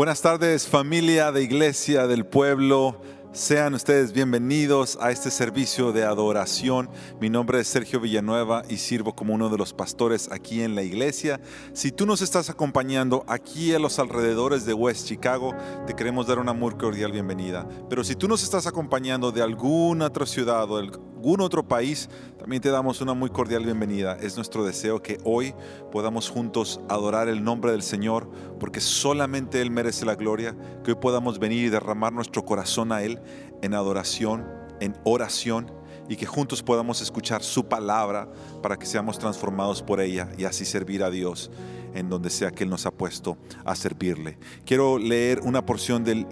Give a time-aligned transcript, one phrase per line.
[0.00, 3.02] Buenas tardes familia de Iglesia del Pueblo.
[3.32, 6.88] Sean ustedes bienvenidos a este servicio de adoración.
[7.20, 10.82] Mi nombre es Sergio Villanueva y sirvo como uno de los pastores aquí en la
[10.82, 11.38] iglesia.
[11.74, 15.54] Si tú nos estás acompañando aquí a los alrededores de West Chicago,
[15.86, 17.68] te queremos dar una muy cordial bienvenida.
[17.90, 20.78] Pero si tú nos estás acompañando de alguna otra ciudad o
[21.20, 22.08] algún otro país,
[22.38, 24.16] también te damos una muy cordial bienvenida.
[24.22, 25.54] Es nuestro deseo que hoy
[25.92, 28.26] podamos juntos adorar el nombre del Señor,
[28.58, 33.02] porque solamente Él merece la gloria, que hoy podamos venir y derramar nuestro corazón a
[33.02, 33.20] Él
[33.60, 34.46] en adoración,
[34.80, 35.70] en oración
[36.08, 38.26] y que juntos podamos escuchar su palabra
[38.62, 41.50] para que seamos transformados por ella y así servir a Dios
[41.92, 43.36] en donde sea que Él nos ha puesto
[43.66, 44.38] a servirle.
[44.64, 46.26] Quiero leer una porción del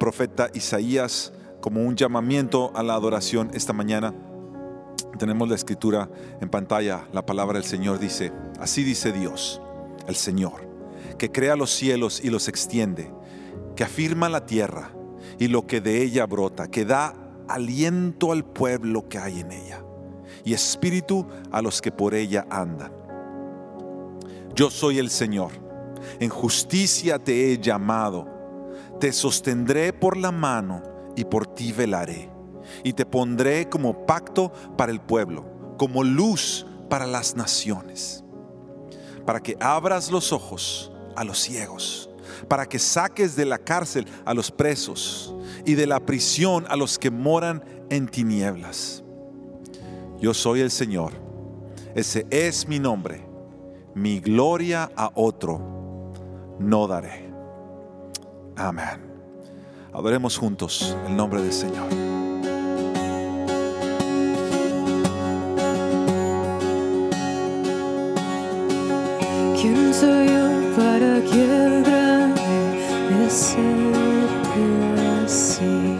[0.00, 1.32] profeta Isaías
[1.68, 4.14] como un llamamiento a la adoración esta mañana.
[5.18, 6.08] Tenemos la escritura
[6.40, 9.60] en pantalla, la palabra del Señor dice, así dice Dios,
[10.06, 10.66] el Señor,
[11.18, 13.12] que crea los cielos y los extiende,
[13.76, 14.92] que afirma la tierra
[15.38, 17.12] y lo que de ella brota, que da
[17.48, 19.84] aliento al pueblo que hay en ella
[20.46, 22.92] y espíritu a los que por ella andan.
[24.54, 25.50] Yo soy el Señor,
[26.18, 28.26] en justicia te he llamado,
[28.98, 32.30] te sostendré por la mano y por ti velaré,
[32.84, 35.44] y te pondré como pacto para el pueblo,
[35.76, 38.24] como luz para las naciones,
[39.26, 42.08] para que abras los ojos a los ciegos
[42.46, 45.34] para que saques de la cárcel a los presos
[45.64, 49.02] y de la prisión a los que moran en tinieblas.
[50.20, 51.12] Yo soy el Señor,
[51.94, 53.26] ese es mi nombre,
[53.94, 56.12] mi gloria a otro
[56.58, 57.32] no daré.
[58.56, 59.07] Amén.
[59.92, 61.88] Adoremos juntos el nombre del Señor.
[69.60, 71.18] ¿Quién soy yo para
[73.28, 74.68] acerque
[75.24, 75.97] así.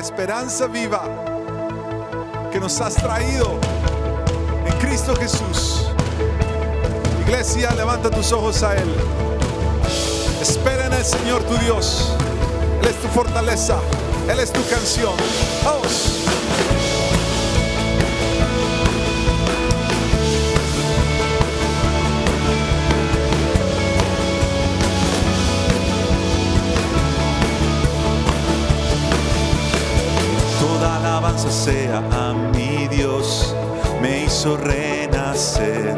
[0.00, 1.02] Esperanza viva
[2.50, 3.60] que nos has traído
[4.66, 5.86] en Cristo Jesús.
[7.22, 8.94] Iglesia, levanta tus ojos a Él.
[10.40, 12.14] Espera en el Señor tu Dios.
[12.80, 13.78] Él es tu fortaleza.
[14.28, 15.14] Él es tu canción.
[15.64, 16.39] Vamos.
[31.48, 33.54] Sea a mi Dios,
[34.02, 35.96] me hizo renacer.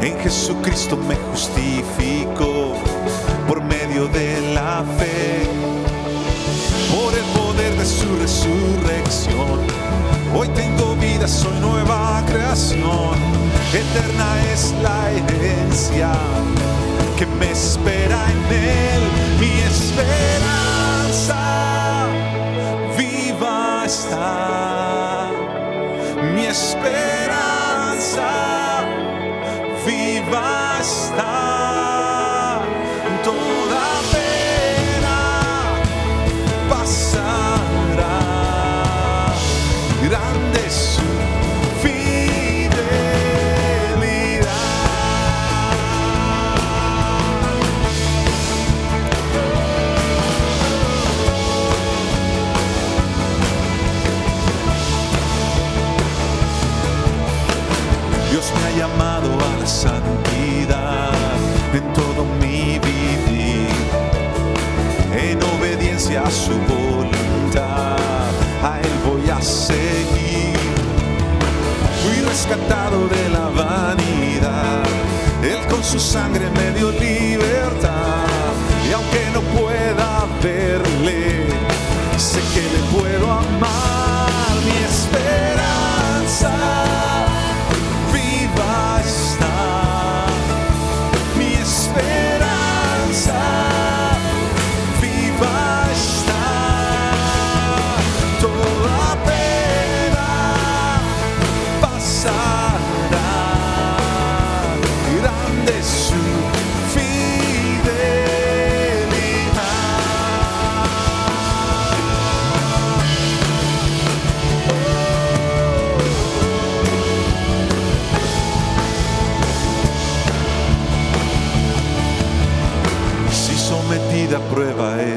[0.00, 2.74] En Jesucristo me justificó
[3.48, 5.48] por medio de la fe,
[6.94, 9.66] por el poder de su resurrección.
[10.36, 13.16] Hoy tengo vida, soy nueva creación.
[13.72, 16.12] Eterna es la herencia
[17.18, 19.02] que me espera en él,
[19.40, 21.47] mi esperanza
[23.88, 25.30] está.
[26.34, 28.28] Mi esperanza,
[29.86, 31.57] viva está
[66.18, 67.96] a su voluntad,
[68.62, 70.56] a Él voy a seguir.
[72.02, 74.84] Fui rescatado de la vanidad,
[75.42, 78.26] Él con su sangre me dio libertad,
[78.88, 81.46] y aunque no pueda verle,
[82.16, 85.67] sé que le puedo amar, mi esperanza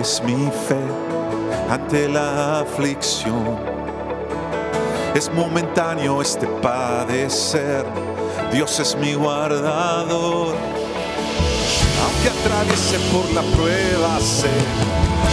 [0.01, 0.81] es mi fe
[1.69, 3.55] ante la aflicción,
[5.13, 7.85] es momentáneo este padecer,
[8.51, 10.55] Dios es mi guardador.
[12.03, 14.49] Aunque atraviese por la prueba, sé,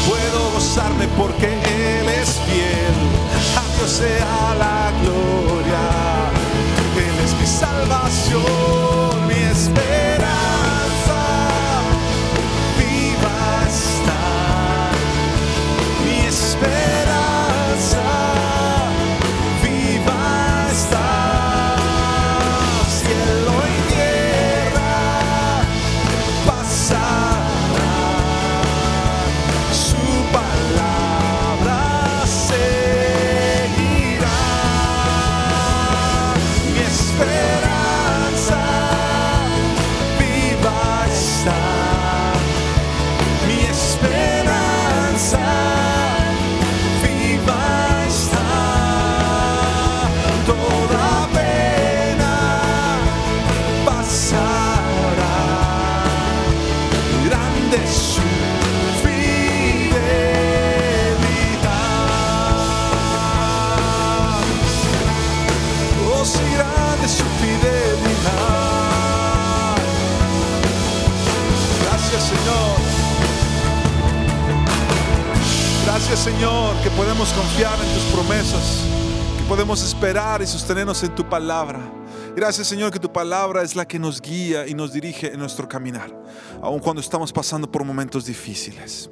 [0.07, 2.99] puedo gozarme porque Él es fiel.
[3.57, 5.85] A Dios sea la gloria,
[7.07, 10.68] Él es mi salvación, mi esperanza
[76.09, 78.83] Gracias Señor que podemos confiar en tus promesas,
[79.37, 81.81] que podemos esperar y sostenernos en tu palabra.
[82.35, 85.69] Gracias Señor que tu palabra es la que nos guía y nos dirige en nuestro
[85.69, 86.11] caminar,
[86.62, 89.11] aun cuando estamos pasando por momentos difíciles.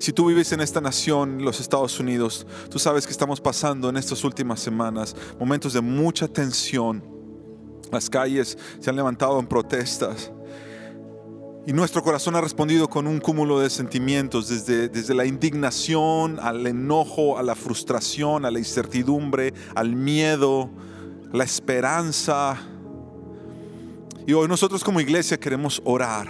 [0.00, 3.98] Si tú vives en esta nación, los Estados Unidos, tú sabes que estamos pasando en
[3.98, 7.04] estas últimas semanas momentos de mucha tensión.
[7.92, 10.32] Las calles se han levantado en protestas.
[11.68, 16.66] Y nuestro corazón ha respondido con un cúmulo de sentimientos, desde, desde la indignación, al
[16.66, 20.70] enojo, a la frustración, a la incertidumbre, al miedo,
[21.30, 22.56] la esperanza.
[24.26, 26.28] Y hoy nosotros como iglesia queremos orar.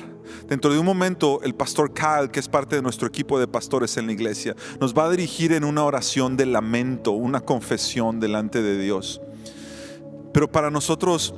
[0.49, 3.97] Dentro de un momento el pastor Kyle, que es parte de nuestro equipo de pastores
[3.97, 8.61] en la iglesia, nos va a dirigir en una oración de lamento, una confesión delante
[8.61, 9.21] de Dios.
[10.33, 11.33] Pero para nosotros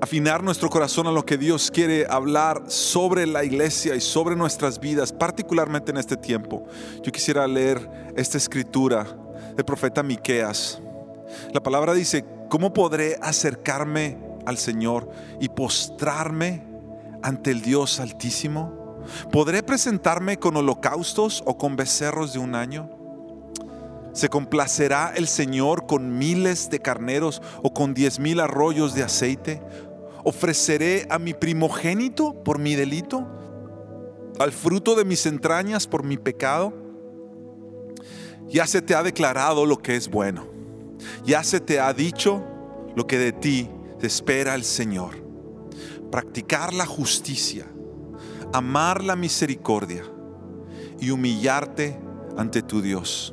[0.00, 4.78] afinar nuestro corazón a lo que Dios quiere hablar sobre la iglesia y sobre nuestras
[4.78, 6.64] vidas, particularmente en este tiempo.
[7.02, 9.06] Yo quisiera leer esta escritura
[9.54, 10.80] del profeta Miqueas.
[11.52, 15.10] La palabra dice, ¿cómo podré acercarme al Señor
[15.40, 16.62] y postrarme
[17.22, 19.02] ante el Dios Altísimo?
[19.32, 22.90] ¿Podré presentarme con holocaustos o con becerros de un año?
[24.16, 29.60] ¿Se complacerá el Señor con miles de carneros o con diez mil arroyos de aceite?
[30.28, 33.24] ¿Ofreceré a mi primogénito por mi delito?
[34.40, 36.74] ¿Al fruto de mis entrañas por mi pecado?
[38.48, 40.48] Ya se te ha declarado lo que es bueno.
[41.24, 42.44] Ya se te ha dicho
[42.96, 43.70] lo que de ti
[44.02, 45.12] espera el Señor.
[46.10, 47.66] Practicar la justicia,
[48.52, 50.02] amar la misericordia
[50.98, 51.98] y humillarte
[52.36, 53.32] ante tu Dios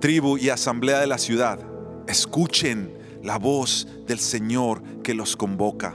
[0.00, 1.60] tribu y asamblea de la ciudad,
[2.08, 5.94] escuchen la voz del Señor que los convoca,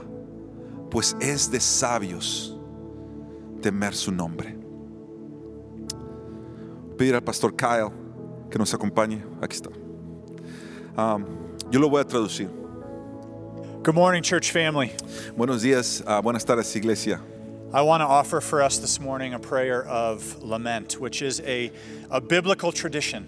[0.90, 2.56] pues es de sabios
[3.60, 4.56] temer su nombre.
[6.96, 7.90] Pedir al pastor Kyle
[8.50, 9.22] que nos acompañe.
[9.40, 9.70] Aquí está.
[10.96, 11.24] Um,
[11.70, 12.48] yo lo voy a traducir.
[13.82, 14.92] Good morning, church family.
[15.36, 17.20] Buenos días, ah, buenas tardes, iglesia.
[17.72, 21.70] I want to offer for us this morning a prayer of lament, which is a,
[22.10, 23.26] a biblical tradition.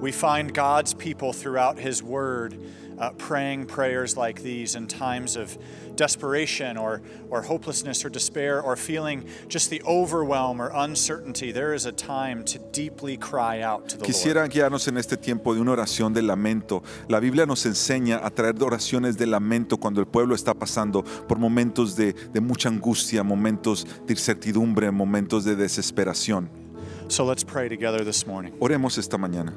[0.00, 2.56] We find God's people throughout His Word
[2.98, 5.56] uh, praying prayers like these in times of
[5.96, 11.52] desperation or, or hopelessness or despair or feeling just the overwhelm or uncertainty.
[11.52, 14.50] There is a time to deeply cry out to the Lord.
[14.50, 16.82] Guiarnos en este tiempo de una oración de lamento.
[17.08, 21.38] La Biblia nos enseña a traer oraciones de lamento cuando el pueblo está pasando por
[21.38, 26.48] momentos de, de mucha angustia, momentos de incertidumbre, momentos de desesperación.
[27.08, 28.52] So let's pray together this morning.
[28.60, 29.52] Oremos esta mañana.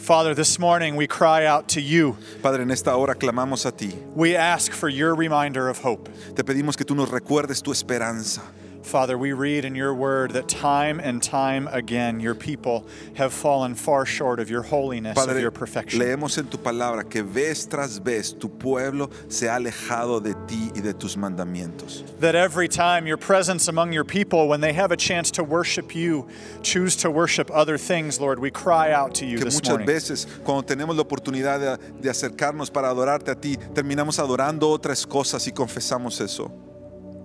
[0.00, 2.16] Father, this morning we cry out to you.
[2.42, 3.92] Padre, en esta hora clamamos a ti.
[4.14, 6.08] We ask for your reminder of hope.
[6.34, 8.40] Te pedimos que tú nos recuerdes tu esperanza.
[8.82, 13.74] Father, we read in your word that time and time again your people have fallen
[13.74, 16.00] far short of your holiness, of your perfection.
[16.00, 20.70] leemos en tu palabra que vez tras vez tu pueblo se ha alejado de ti
[20.74, 22.02] y de tus mandamientos.
[22.20, 25.94] That every time your presence among your people, when they have a chance to worship
[25.94, 26.26] you,
[26.62, 29.86] choose to worship other things, Lord, we cry out to you Que this muchas morning.
[29.86, 35.06] veces cuando tenemos la oportunidad de, de acercarnos para adorarte a ti, terminamos adorando otras
[35.06, 36.50] cosas y confesamos eso.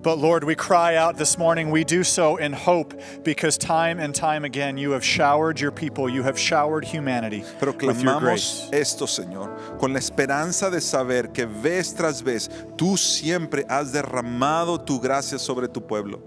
[0.06, 4.14] But Lord, we cry out this morning, we do so in hope because time and
[4.14, 8.70] time again you have showered your people, you have showered humanity with your grace.
[8.72, 14.86] esto, Señor, con la esperanza de saber que vez tras vez tú siempre has derramado
[14.86, 16.22] tu gracia sobre tu pueblo.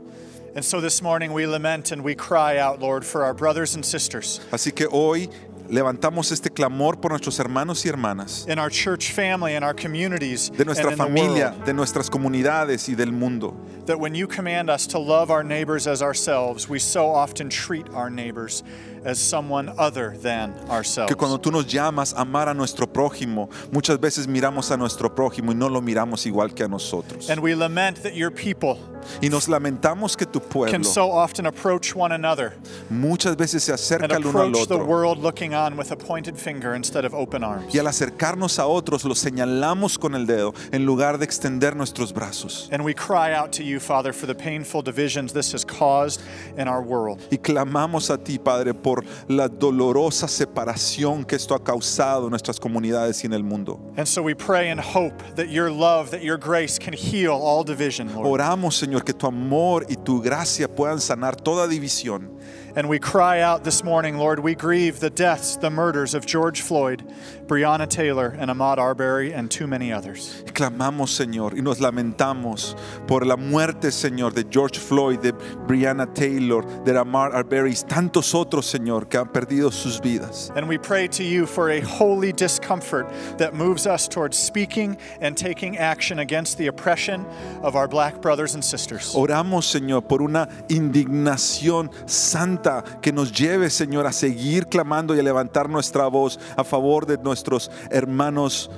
[0.56, 3.84] And so this morning we lament and we cry out, Lord, for our brothers and
[3.84, 5.28] sisters Así que hoy
[5.68, 10.50] levantamos este clamor por nuestros hermanos y hermanas, in our church family, in our communities,
[10.50, 13.54] de nuestra and in the familia, world, de nuestras comunidades y del mundo.
[13.86, 17.88] that when you command us to love our neighbors as ourselves, we so often treat
[17.90, 18.62] our neighbors
[19.04, 21.08] as someone other than ourselves.
[21.08, 25.14] Que cuando tú nos llamas a amar a nuestro prójimo, muchas veces miramos a nuestro
[25.14, 27.30] prójimo y no lo miramos igual que a nosotros.
[27.30, 28.78] And we lament that your people
[29.22, 32.54] Y nos lamentamos que tu pueblo can so often approach one another
[32.90, 36.36] muchas veces se acerca el uno al approach the world looking on with a pointed
[36.36, 37.74] finger instead of open arms.
[37.74, 42.12] Y al acercarnos a otros, los señalamos con el dedo en lugar de extender nuestros
[42.12, 42.68] brazos.
[42.70, 46.20] And we cry out to you, Father, for the painful divisions this has caused
[46.56, 47.20] in our world.
[47.30, 48.87] Y clamamos a ti, Padre, por
[49.28, 53.80] la dolorosa separación que esto ha causado en nuestras comunidades y en el mundo.
[53.96, 57.64] And so we pray in hope that your love, that your grace can heal all
[57.64, 58.26] division, Lord.
[58.26, 62.30] Oramos, Señor, que tu amor y tu gracia puedan sanar toda división.
[62.76, 66.60] And we cry out this morning, Lord, we grieve the deaths, the murders of George
[66.60, 67.02] Floyd,
[67.46, 70.42] Breonna Taylor, and Ahmaud Arbery, and too many others.
[70.52, 72.76] Clamamos, Señor, y nos lamentamos
[73.06, 78.34] por la muerte, Señor, de George Floyd, de Breonna Taylor, de Amar Arbery y tantos
[78.34, 80.52] otros, Señor, que han perdido sus vidas.
[80.54, 85.36] And we pray to you for a holy discomfort that moves us towards speaking and
[85.36, 87.24] taking action against the oppression
[87.62, 89.14] of our black brothers and sisters.
[89.14, 92.57] Oramos, Señor, por una indignación santa
[93.00, 97.18] que nos lleve, Señor, a seguir clamando y a levantar nuestra voz a favor de
[97.18, 98.70] nuestros hermanos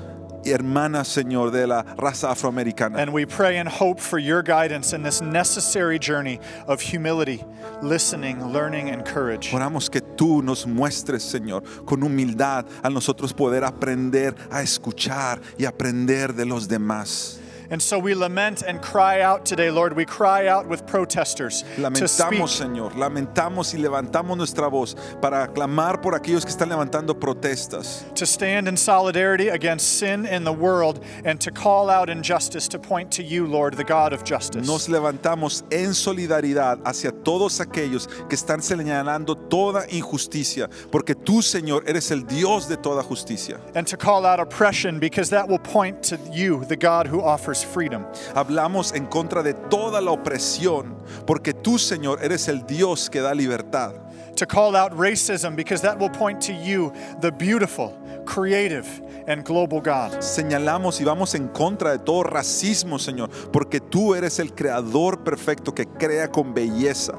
[0.44, 2.98] y hermanas, Señor, de la raza afroamericana.
[2.98, 7.44] And we pray and hope for your guidance in this necessary journey of humility,
[7.82, 9.52] listening, learning, and courage.
[9.52, 15.64] Oramos que tú nos muestres, Señor, con humildad a nosotros poder aprender a escuchar y
[15.64, 17.39] aprender de los demás.
[17.70, 19.94] And so we lament and cry out today, Lord.
[19.94, 26.02] We cry out with protesters to Lamentamos, Señor, lamentamos y levantamos nuestra voz para clamar
[26.02, 31.04] por aquellos que están levantando protestas, to stand in solidarity against sin in the world,
[31.24, 34.66] and to call out injustice to point to you, Lord, the God of justice.
[34.66, 41.84] Nos levantamos en solidaridad hacia todos aquellos que están señalando toda injusticia, porque tú, Señor,
[41.86, 43.60] eres el Dios de toda justicia.
[43.76, 47.59] and to call out oppression because that will point to you, the God who offers
[47.64, 48.04] freedom.
[48.34, 50.96] Hablamos en contra de toda la opresión,
[51.26, 53.92] porque tú, Señor, eres el Dios que da libertad.
[54.36, 57.92] To call out racism because that will point to you, the beautiful,
[58.24, 58.86] creative,
[59.26, 60.22] and global God.
[60.22, 65.74] Señalamos y vamos en contra de todo racismo, Señor, porque tú eres el creador perfecto
[65.74, 67.14] que crea con belleza.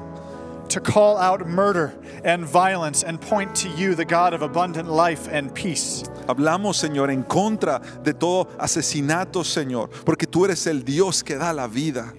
[0.68, 1.92] To call out murder
[2.24, 6.04] and violence and point to you, the God of abundant life and peace.
[6.28, 11.52] Hablamos, Señor, en contra de todo asesinato, Señor, porque tú eres el Dios que da
[11.52, 12.14] la vida.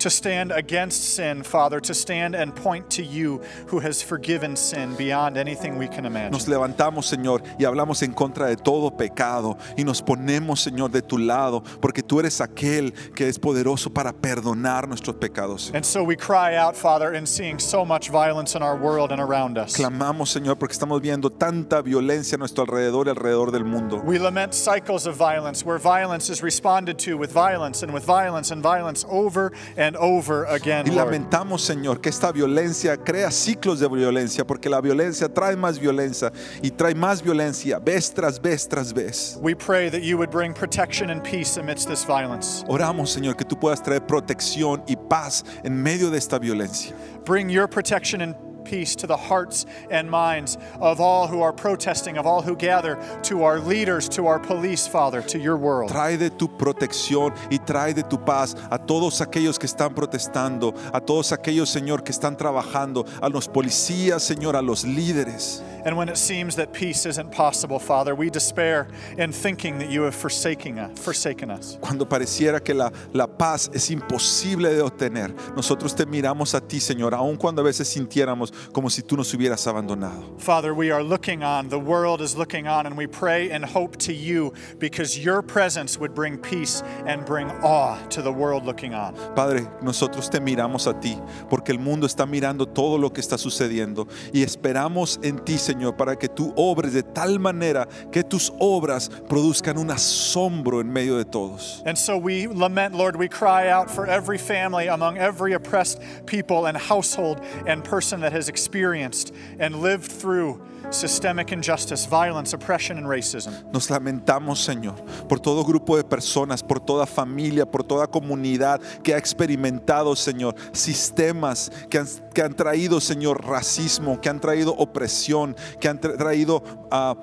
[0.00, 4.94] To stand against sin, Father, to stand and point to you who has forgiven sin
[4.96, 6.32] beyond anything we can imagine.
[6.32, 11.02] Nos levantamos, Señor, y hablamos en contra de todo pecado y nos ponemos, Señor, de
[11.02, 15.70] tu lado, porque tú eres aquel que es poderoso para perdonar nuestros pecados.
[15.74, 19.20] And so we cry out, Father, in seeing so much violence in our world and
[19.20, 19.74] around us.
[19.74, 24.02] Clamamos, Señor, porque estamos viendo tanta violencia a nuestro alrededor y alrededor del mundo.
[24.04, 28.50] We lament cycles of violence where violence is responded to with violence and with violence
[28.50, 30.86] and violence over and over again.
[30.86, 35.78] Y lamentamos, Señor, que esta violencia crea ciclos de violencia, porque la violencia trae más
[35.78, 39.38] violencia y trae más violencia vez tras vez tras vez.
[39.40, 42.64] We pray that you would bring protection and peace amidst this violence.
[42.68, 46.94] Oramos, Señor, que tú puedas traer protección y paz en medio de esta violencia.
[47.24, 52.18] Bring your protection and peace to the hearts and minds of all who are protesting,
[52.18, 55.90] of all who gather, to our leaders, to our police, Father, to your world.
[55.90, 60.74] Trae de tu protección y trae de tu paz a todos aquellos que están protestando,
[60.92, 65.62] a todos aquellos, Señor, que están trabajando, a los policías, Señor, a los líderes.
[65.86, 70.02] And when it seems that peace isn't possible, Father, we despair in thinking that you
[70.02, 70.98] have forsaken us.
[70.98, 71.78] Forsaken us.
[71.80, 76.80] Cuando pareciera que la, la paz es imposible de obtener, nosotros te miramos a ti,
[76.80, 80.38] Señor, aun cuando a veces sintiéramos como si tú nos hubieras abandonado.
[80.38, 83.96] Father, we are looking on, the world is looking on, and we pray and hope
[83.96, 88.94] to you because your presence would bring peace and bring awe to the world looking
[88.94, 89.14] on.
[89.34, 93.38] Padre, nosotros te miramos a ti, porque el mundo está mirando todo lo que está
[93.38, 98.52] sucediendo y esperamos en ti, Señor, para que tú obres de tal manera que tus
[98.58, 101.82] obras produzcan un asombro en medio de todos.
[101.84, 106.66] And so we lament, Lord, we cry out for every family among every oppressed people
[106.66, 113.08] and household and person that has experienced and lived through systemic injustice, violence, oppression, and
[113.08, 113.52] racism.
[113.72, 114.94] Nos lamentamos, Señor,
[115.28, 120.54] por todo grupo de personas, por toda familia, por toda comunidad que ha experimentado, Señor,
[120.72, 126.16] sistemas que han, que han traído, Señor, racismo, que han traído opresión, que han tra-
[126.16, 127.16] traído ah,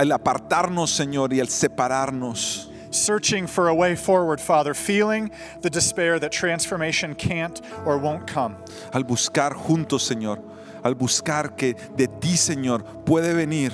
[0.00, 2.72] el apartarnos, Señor, y el separarnos.
[2.90, 8.56] Searching for a way forward, Father, feeling the despair that transformation can't or won't come.
[8.92, 10.42] Al buscar juntos, Señor,
[10.82, 13.72] al buscar que de ti, Señor, puede venir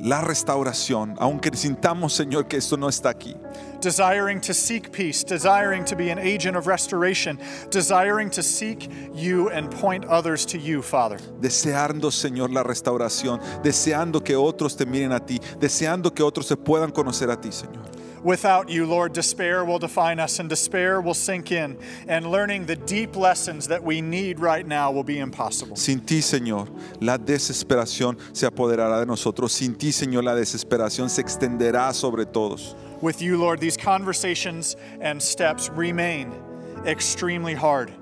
[0.00, 3.36] la restauración, aunque sintamos, Señor, que esto no está aquí.
[3.80, 7.38] Desiring to seek peace, desiring to be an agent of restoration,
[7.70, 11.18] desiring to seek you and point others to you, Father.
[11.40, 16.56] deseando, Señor, la restauración, deseando que otros te miren a ti, deseando que otros se
[16.56, 17.84] puedan conocer a ti, Señor.
[18.24, 21.76] Without you, Lord, despair will define us and despair will sink in,
[22.08, 25.76] and learning the deep lessons that we need right now will be impossible.
[25.76, 26.68] Sin ti, Señor,
[27.02, 29.52] la desesperación se apoderará de nosotros.
[29.52, 32.74] Sin ti, Señor, la desesperación se extenderá sobre todos.
[33.02, 36.32] With you, Lord, these conversations and steps remain
[36.86, 37.92] extremely hard.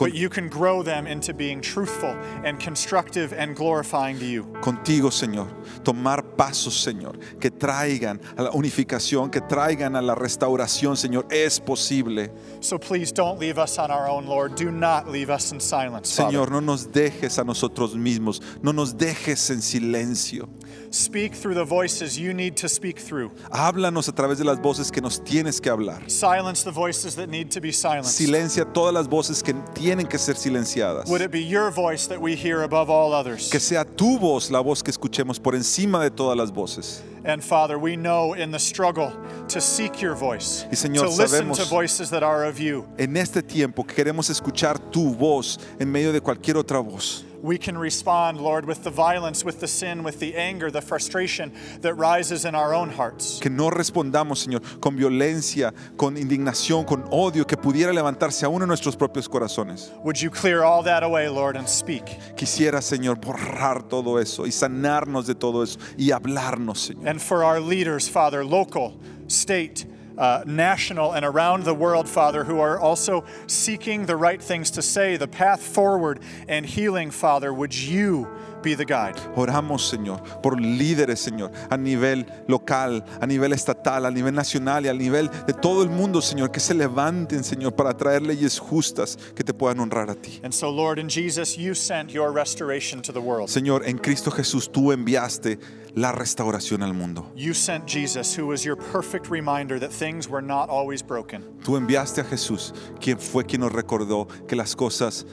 [0.00, 4.44] But you can grow them into being truthful and constructive and glorifying to you.
[4.62, 5.48] Contigo, Señor,
[5.84, 11.60] tomar pasos, Señor, que traigan a la unificación, que traigan a la restauración, Señor, es
[11.60, 12.30] posible.
[12.60, 14.54] So please don't leave us on our own, Lord.
[14.54, 16.16] Do not leave us in silence.
[16.16, 16.32] Father.
[16.32, 20.48] Señor, no nos dejes a nosotros mismos, no nos dejes en silencio.
[20.92, 23.30] Speak through the voices you need to speak through.
[23.52, 26.10] Háblanos a través de las voces que nos tienes que hablar.
[26.10, 28.16] Silence the voices that need to be silenced.
[28.16, 29.54] Silencia todas las voces que
[29.90, 31.08] tienen que ser silenciadas.
[31.10, 33.50] Would it be your voice that we hear above all others?
[33.50, 37.02] Que sea tu voz la voz que escuchemos por encima de todas las voces.
[37.24, 39.12] And Father, we know in the struggle
[39.48, 42.86] to seek your voice, Y, Señor, to listen sabemos- to voices that are of you.
[42.98, 47.24] En este tiempo que queremos escuchar tu voz en medio de cualquier otra voz.
[47.42, 51.52] We can respond, Lord, with the violence, with the sin, with the anger, the frustration
[51.80, 53.38] that rises in our own hearts.
[53.40, 58.68] Que no respondamos, Señor, con violencia, con indignación, con odio que pudiera levantarse aún en
[58.68, 59.90] nuestros propios corazones.
[60.04, 62.04] Would you clear all that away, Lord, and speak?
[62.36, 67.08] Quisiera, Señor, borrar todo eso y sanarnos de todo eso y hablarnos, Señor.
[67.08, 68.98] And for our leaders, Father, local,
[69.28, 69.86] state,
[70.20, 74.82] uh, national, and around the world, Father, who are also seeking the right things to
[74.82, 78.28] say, the path forward and healing, Father, would you
[78.62, 79.14] be the guide?
[79.36, 84.88] Oramos, Señor, por líderes, Señor, a nivel local, a nivel estatal, a nivel nacional y
[84.88, 89.16] a nivel de todo el mundo, Señor, que se levanten, Señor, para traer leyes justas
[89.34, 90.40] que te puedan honrar a ti.
[90.42, 93.48] And so, Lord, in Jesus, you sent your restoration to the world.
[93.48, 95.58] Señor, en Cristo Jesús tú enviaste
[95.94, 97.30] la restauración al mundo.
[97.34, 101.42] You sent Jesus, who was your perfect reminder that things were not always broken.
[101.64, 105.26] Tú enviaste a Jesús, quien fue quien nos recordó que las cosas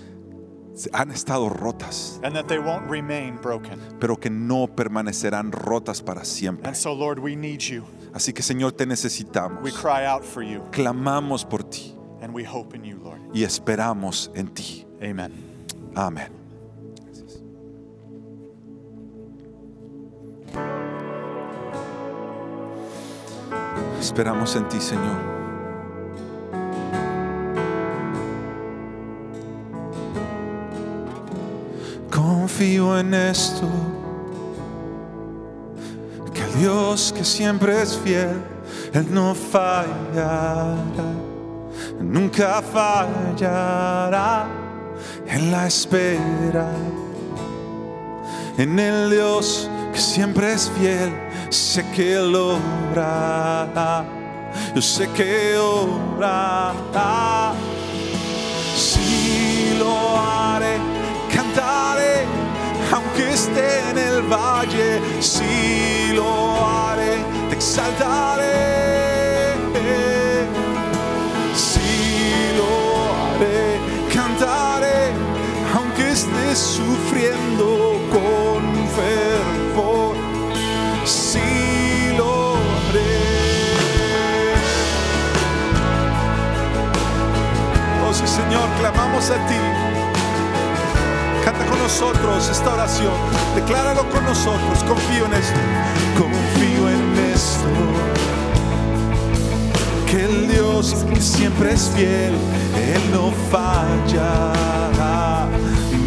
[0.93, 3.79] han estado rotas, and that they won't remain broken.
[3.99, 6.67] pero que no permanecerán rotas para siempre.
[6.67, 7.83] And so, Lord, we need you.
[8.13, 9.73] Así que Señor, te We necesitamos.
[9.79, 13.19] cry out for you, Clamamos por ti and we hope in you, Lord.
[13.33, 14.85] y esperamos en ti.
[15.01, 15.31] Amen.
[15.95, 16.31] Amén.
[23.99, 25.36] Esperamos en ti, Señor.
[32.27, 33.69] Confío en esto,
[36.33, 38.43] que el Dios que siempre es fiel,
[38.91, 40.75] Él no fallará,
[42.01, 44.45] nunca fallará
[45.25, 46.69] en la espera.
[48.57, 51.13] En el Dios que siempre es fiel,
[51.49, 54.03] sé que Él obrará.
[54.75, 57.53] Yo sé que obrará.
[58.75, 60.36] Si lo cantaré,
[62.93, 65.01] aunque esté en el valle.
[65.21, 67.17] Si lo haré,
[67.49, 68.77] te exaltaré.
[71.55, 72.71] Si lo
[73.13, 73.79] haré,
[74.13, 75.11] cantaré,
[75.75, 78.61] aunque esté sufriendo con
[78.95, 80.15] fervor.
[81.05, 83.25] Si lo haré.
[88.07, 89.86] Oh sí, Señor, clamamos a ti.
[91.83, 93.13] Nosotros esta oración.
[93.55, 94.83] Decláralo con nosotros.
[94.83, 95.59] Confío en esto.
[96.17, 98.17] Confío en esto
[100.07, 105.47] que el Dios que siempre es fiel, Él no fallará,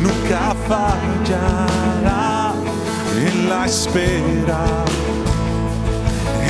[0.02, 2.54] nunca fallará
[3.16, 4.64] en la espera.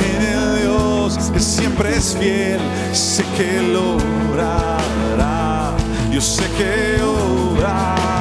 [0.05, 2.59] En el Dios que siempre es fiel,
[2.93, 5.73] sé que Él obrará,
[6.11, 8.20] yo sé que obrará.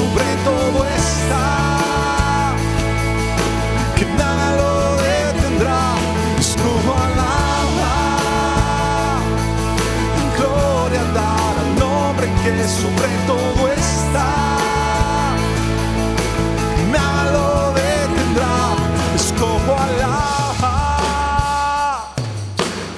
[0.00, 2.54] Sobre todo está,
[3.96, 5.82] que nada lo detendrá,
[6.38, 7.28] escojo alabar,
[10.38, 14.28] gloria a dar al nombre que sobre todo está
[16.90, 18.56] nada lo detendrá.
[19.14, 20.80] Escojo alabar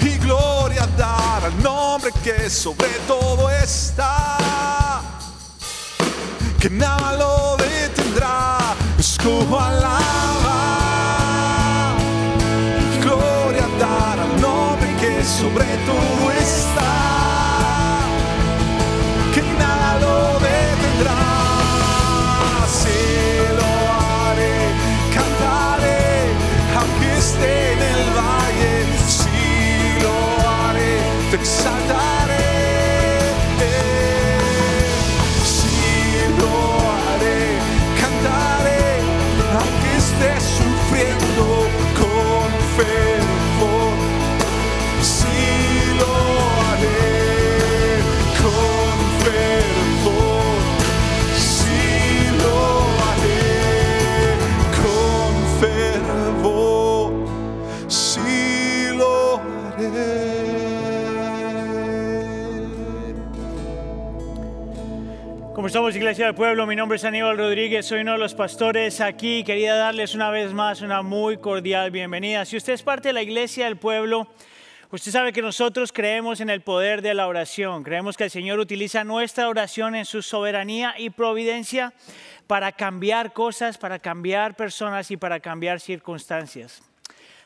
[0.01, 4.22] y gloria dar al nombre que sobre todo está.
[6.63, 7.02] Que nada
[66.13, 66.67] Iglesia del Pueblo?
[66.67, 69.45] Mi nombre es Aníbal Rodríguez, soy uno de los pastores aquí.
[69.45, 72.45] Quería darles una vez más una muy cordial bienvenida.
[72.45, 74.29] Si usted es parte de la Iglesia del Pueblo,
[74.91, 77.83] usted sabe que nosotros creemos en el poder de la oración.
[77.83, 81.95] Creemos que el Señor utiliza nuestra oración en su soberanía y providencia
[82.47, 86.83] para cambiar cosas, para cambiar personas y para cambiar circunstancias.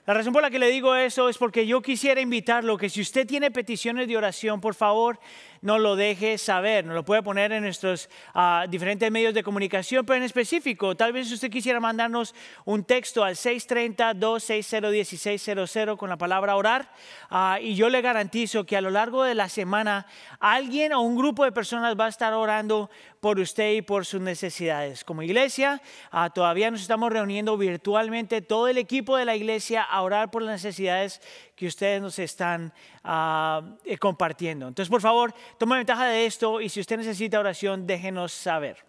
[0.06, 3.00] La razón por la que le digo eso es porque yo quisiera invitarlo que si
[3.00, 5.18] usted tiene peticiones de oración, por favor,
[5.66, 6.84] no lo deje saber.
[6.84, 11.12] Nos lo puede poner en nuestros ah, diferentes medios de comunicación, pero en específico, tal
[11.12, 16.88] vez usted quisiera mandarnos un texto al 630-260-1600 con la palabra orar.
[17.30, 20.06] ah, y yo le garantizo que a lo largo de la semana
[20.38, 24.20] alguien o un grupo de personas va a estar orando por usted y por sus
[24.20, 25.02] necesidades.
[25.02, 30.00] Como iglesia, ah, todavía nos estamos reuniendo virtualmente todo el equipo de la iglesia a
[30.02, 31.20] orar por las necesidades
[31.56, 34.68] que ustedes nos están ah, eh, compartiendo.
[34.68, 38.84] Entonces, por favor, tome ventaja de esto y si usted necesita oración, déjenos saber.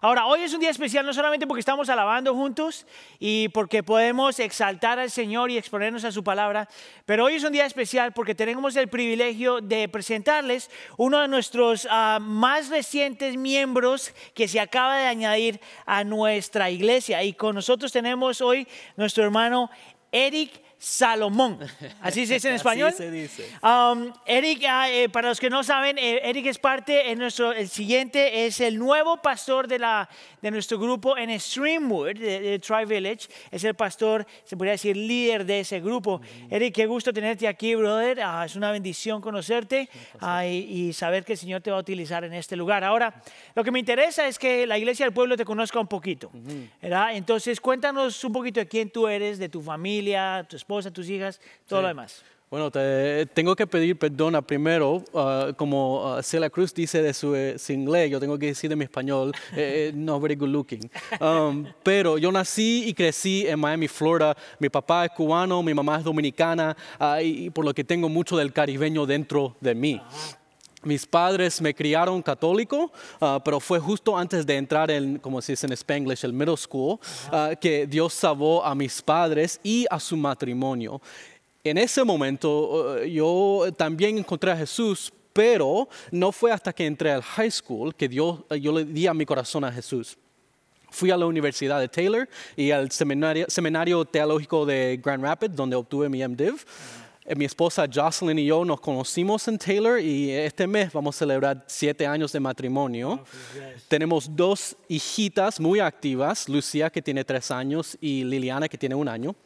[0.00, 2.86] Ahora, hoy es un día especial no solamente porque estamos alabando juntos
[3.18, 6.68] y porque podemos exaltar al Señor y exponernos a su palabra,
[7.04, 11.88] pero hoy es un día especial porque tenemos el privilegio de presentarles uno de nuestros
[11.90, 17.24] ah, más recientes miembros que se acaba de añadir a nuestra iglesia.
[17.24, 19.68] Y con nosotros tenemos hoy nuestro hermano
[20.12, 21.58] Eric Salomón.
[22.02, 22.88] ¿Así se dice en español?
[22.88, 23.44] Así se dice.
[23.62, 27.52] Um, Eric, ah, eh, para los que no saben, eh, Eric es parte, es nuestro,
[27.52, 30.08] el siguiente es el nuevo pastor de, la,
[30.40, 33.28] de nuestro grupo en Streamwood, de, de Tri Village.
[33.50, 36.20] Es el pastor, se podría decir, líder de ese grupo.
[36.50, 38.20] Eric, qué gusto tenerte aquí, brother.
[38.22, 39.88] Ah, es una bendición conocerte
[40.20, 42.84] ah, y, y saber que el Señor te va a utilizar en este lugar.
[42.84, 43.22] Ahora,
[43.54, 46.30] lo que me interesa es que la iglesia del pueblo te conozca un poquito.
[46.80, 47.16] ¿verdad?
[47.16, 51.40] Entonces, cuéntanos un poquito de quién tú eres, de tu familia, tu esposa, tus hijas,
[51.66, 51.82] todo Sí.
[51.82, 52.22] lo demás.
[52.50, 57.34] Bueno, te, tengo que pedir perdón primero, ah, como ah, Celia Cruz dice de su,
[57.34, 60.48] eh, su inglés, yo tengo que decir de mi español, eh, eh, no very good
[60.50, 60.90] looking.
[61.20, 64.36] Um, pero yo nací y crecí en Miami, Florida.
[64.58, 68.08] Mi papá es cubano, mi mamá es dominicana, ah, y, y por lo que tengo
[68.10, 70.00] mucho del caribeño dentro de mí.
[70.84, 75.52] Mis padres me criaron católico, ah, pero fue justo antes de entrar en, como se
[75.52, 77.00] dice en Spanglish, el middle school,
[77.32, 81.00] ah, que Dios salvó a mis padres y a su matrimonio.
[81.64, 87.10] En ese momento eh, yo también encontré a Jesús, pero no fue hasta que entré
[87.10, 90.16] al high school que Dios, yo le di a mi corazón a Jesús.
[90.90, 95.76] Fui a la Universidad de Taylor y al seminario, seminario teológico de Grand Rapids, donde
[95.76, 96.64] obtuve mi MDiv.
[97.28, 101.18] Eh, Mi esposa Jocelyn y yo nos conocimos en Taylor y este mes vamos a
[101.18, 103.22] celebrar siete años de matrimonio.
[103.86, 109.08] Tenemos dos hijitas muy activas, Lucía que tiene tres años y Liliana que tiene un
[109.08, 109.36] año.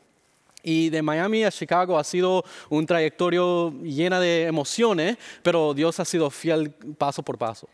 [0.63, 6.05] Y de Miami a Chicago ha sido un trayectorio llena de emociones, pero Dios ha
[6.05, 7.69] sido fiel paso por paso.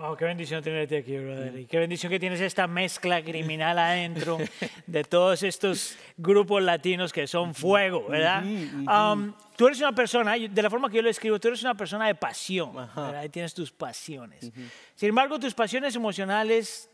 [0.00, 1.58] Oh, qué bendición tenerte aquí, brother.
[1.58, 4.38] Y qué bendición que tienes esta mezcla criminal adentro
[4.86, 8.44] de todos estos grupos latinos que son fuego, ¿verdad?
[8.44, 11.74] Um, tú eres una persona, de la forma que yo lo escribo, tú eres una
[11.74, 13.24] persona de pasión, ¿verdad?
[13.24, 14.52] Y tienes tus pasiones.
[14.94, 16.88] Sin embargo, tus pasiones emocionales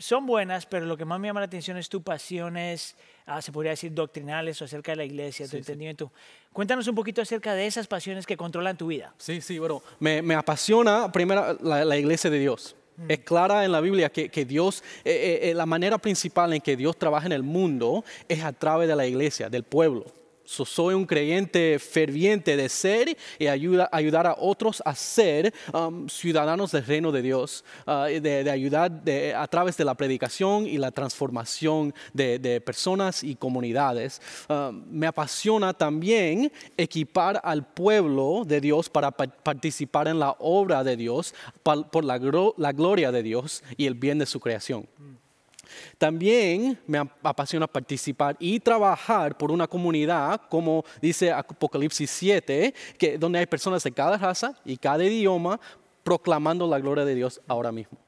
[0.00, 3.52] son buenas, pero lo que más me llama la atención es tu pasiones, ah, se
[3.52, 6.10] podría decir doctrinales o acerca de la iglesia, tu entendimiento.
[6.52, 9.14] Cuéntanos un poquito acerca de esas pasiones que controlan tu vida.
[9.18, 12.74] Sí, sí, bueno, me, me apasiona primero la, la iglesia de Dios.
[13.08, 16.60] Es clara en la Biblia que, que Dios, eh, eh, eh, la manera principal en
[16.60, 20.04] que Dios trabaja en el mundo es a través de la iglesia, del pueblo.
[20.50, 26.08] So, soy un creyente ferviente de ser y ayuda, ayudar a otros a ser um,
[26.08, 28.90] ciudadanos del reino de Dios, uh, de, ayudar
[29.36, 34.20] a través de la predicación y la transformación de, personas y comunidades.
[34.48, 40.82] Um, me apasiona también equipar al pueblo de Dios para pa- participar en la obra
[40.82, 41.32] de Dios
[41.62, 44.88] por la, gloria de Dios y el bien de su creación.
[45.98, 53.18] También me ap- apasiona participar y trabajar por una comunidad, como dice Apocalipsis 7, que,
[53.18, 55.60] donde hay personas de cada raza y cada idioma
[56.02, 57.98] proclamando la gloria de Dios ahora mismo.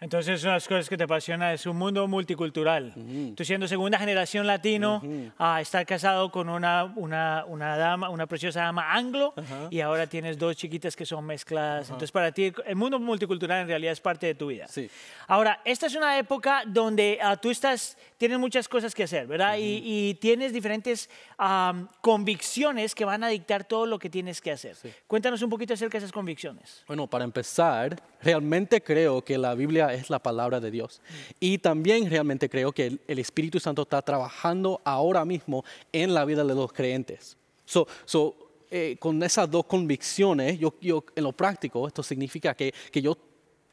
[0.00, 2.94] Entonces, una de las cosas que te apasiona es un mundo multicultural.
[3.34, 5.02] Tú siendo segunda generación latino,
[5.38, 9.34] a estar casado con una, una, una dama, una preciosa dama anglo,
[9.70, 11.88] y ahora tienes dos chiquitas que son mezcladas.
[11.88, 14.68] Entonces, para ti, el mundo multicultural en realidad es parte de tu vida.
[14.68, 14.88] Sí.
[15.26, 19.56] Ahora, esta es una época donde ah, tú estás, tienes muchas cosas que hacer, ¿verdad?
[19.58, 24.50] y, y tienes diferentes am, convicciones que van a dictar todo lo que tienes que
[24.52, 24.76] hacer.
[25.06, 26.84] Cuéntanos un poquito acerca de esas convicciones.
[26.86, 31.00] Bueno, para empezar, realmente creo que la Biblia es la palabra de Dios.
[31.40, 36.24] Y también realmente creo que el, el Espíritu Santo está trabajando ahora mismo en la
[36.24, 37.36] vida de los creyentes.
[37.64, 38.34] So, so,
[38.70, 43.16] eh, con esas dos convicciones, yo, yo, en lo práctico, esto significa que, que yo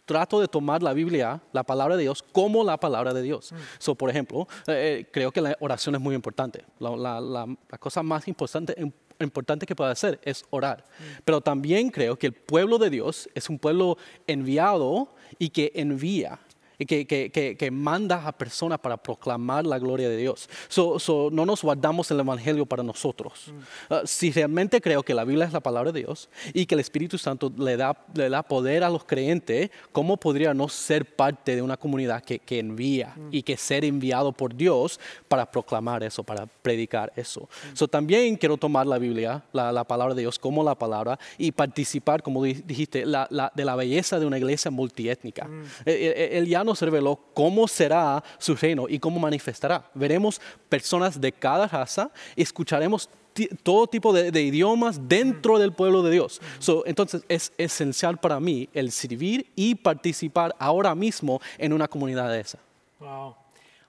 [0.05, 3.53] trato de tomar la Biblia, la palabra de Dios, como la palabra de Dios.
[3.79, 6.63] So, por ejemplo, eh, eh, creo que la oración es muy importante.
[6.79, 8.93] La, la- la- la cosa más importante, im-
[9.23, 10.85] importante que puede hacer es orar.
[11.23, 13.97] Pero también creo que el pueblo de Dios es un pueblo
[14.27, 16.39] enviado y que envía.
[16.77, 20.49] Y que, que- que- que manda a personas para proclamar la gloria de Dios.
[20.67, 23.53] So, so, no nos guardamos el Evangelio para nosotros.
[23.89, 26.81] Uh, si realmente creo que la Biblia es la palabra de Dios y que el
[26.81, 31.55] Espíritu Santo le da, le da poder a los creyentes, ¿cómo podría no ser parte
[31.55, 34.99] de una comunidad que, que envía y que ser enviado por Dios
[35.29, 37.47] para proclamar eso, para predicar eso?
[37.73, 41.51] So, también quiero tomar la Biblia, la, la palabra de Dios, como la palabra y
[41.53, 45.47] participar, como di- dijiste, la- la- de la belleza de una iglesia multiétnica.
[45.85, 49.89] Eh, eh, Él ya nos reveló cómo será su reino y cómo manifestará.
[49.93, 53.09] Veremos personas de cada raza, escucharemos
[53.63, 56.41] todo tipo de, de idiomas dentro del pueblo de Dios.
[56.59, 62.29] So, entonces es esencial para mí el servir y participar ahora mismo en una comunidad
[62.29, 62.59] de esa.
[62.99, 63.35] Wow.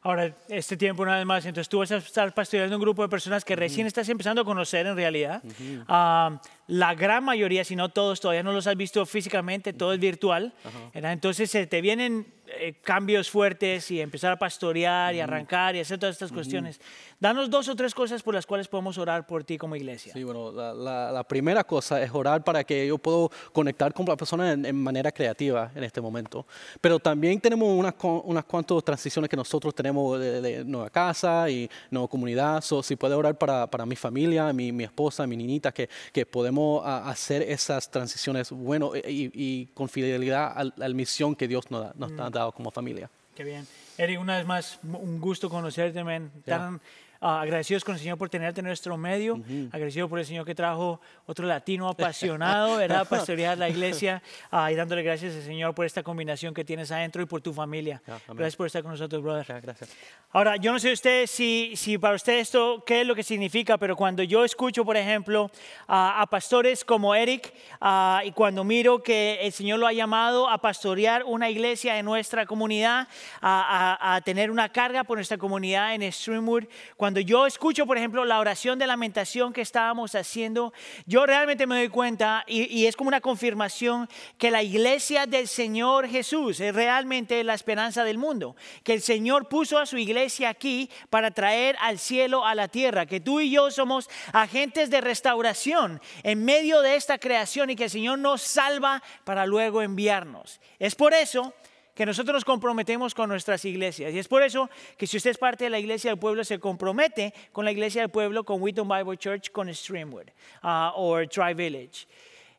[0.07, 3.09] Ahora, este tiempo una vez más, entonces tú vas a estar pastoreando un grupo de
[3.09, 5.43] personas que recién estás empezando a conocer en realidad.
[5.89, 9.99] Ah, la gran mayoría, si no todos, todavía no los has visto físicamente, todo es
[9.99, 10.53] virtual.
[10.95, 11.13] ¿verdad?
[11.13, 15.99] Entonces se te vienen eh, cambios fuertes y empezar a pastorear y arrancar y hacer
[15.99, 16.81] todas estas cuestiones.
[17.21, 20.13] Danos dos o tres cosas por las cuales podemos orar por ti como iglesia.
[20.13, 24.05] Sí, bueno, la, la- la primera cosa es orar para que yo pueda conectar con
[24.07, 26.47] la persona en, en manera creativa en este momento.
[26.81, 27.95] Pero también tenemos unas,
[28.25, 32.61] unas cuantas transiciones que nosotros tenemos de, de nueva casa y nueva comunidad.
[32.63, 36.27] So, si puede orar para, para mi familia, mi, mi esposa, mi niñita, que, que
[36.27, 41.71] podemos a- hacer esas transiciones bueno y, y con fidelidad a la misión que Dios
[41.71, 43.11] nos, da- nos ha dado como familia.
[43.35, 43.67] Qué bien.
[43.99, 46.31] Eric, una vez más, un gusto conocerte, man.
[46.45, 46.81] Tan
[47.21, 49.41] ah, agradecidos con el Señor por tenerte en nuestro medio.
[49.73, 53.07] Agradecido por el Señor que trajo otro latino apasionado, ¿verdad?
[53.09, 54.23] Pastorear la iglesia.
[54.51, 57.53] ah, y dándole gracias al Señor por esta combinación que tienes adentro y por tu
[57.53, 58.03] familia.
[58.07, 58.21] Amén.
[58.29, 59.47] gracias por estar con nosotros, brother.
[59.47, 59.91] Ya, gracias.
[60.33, 63.79] Ahora, yo no sé usted si, si para usted esto, qué es lo que significa,
[63.79, 65.51] pero cuando yo escucho, por ejemplo,
[65.87, 70.49] a, a pastores como Eric, ah, y cuando miro que el Señor lo ha llamado
[70.51, 73.09] a pastorear una iglesia en nuestra comunidad,
[73.41, 76.65] a, a- a tener una carga por nuestra comunidad en Streamwood,
[76.97, 80.73] cuando yo escucho, por ejemplo, la oración de lamentación que estábamos haciendo,
[81.07, 85.49] yo realmente me doy cuenta, y, y es como una confirmación, que la iglesia del
[85.49, 90.49] Señor Jesús es realmente la esperanza del mundo, que el Señor puso a su iglesia
[90.49, 95.01] aquí para traer al cielo a la tierra, que tú y yo somos agentes de
[95.01, 100.61] restauración en medio de esta creación y que el Señor nos salva para luego enviarnos.
[100.79, 101.55] Es por eso
[101.97, 104.13] que nosotros nos comprometemos con nuestras iglesias.
[104.13, 104.69] Y es por eso
[104.99, 108.03] que si usted es parte de la iglesia del pueblo, se compromete con la iglesia
[108.03, 110.27] del pueblo, con Wheaton Bible Church, con Streamwood
[110.63, 112.07] ah, o Tri Village.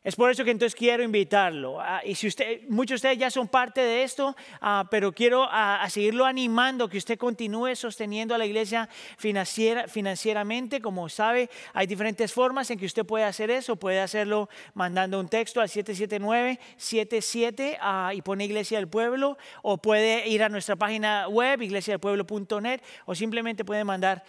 [0.08, 1.82] Es por eso que entonces quiero invitarlo.
[1.82, 5.46] ah, y si usted, muchos de ustedes ya son parte de esto, ah, pero quiero
[5.50, 8.88] ah, a seguirlo animando, que usted continúe sosteniendo a la iglesia
[9.18, 10.80] financiera, financieramente.
[10.80, 13.76] Como sabe, hay diferentes formas en que usted puede hacer eso.
[13.76, 20.26] Puede hacerlo mandando un texto al 779-77 ah, y pone Iglesia del Pueblo, o puede
[20.26, 24.24] ir a nuestra página web, iglesiadelpueblo.net, o simplemente puede mandar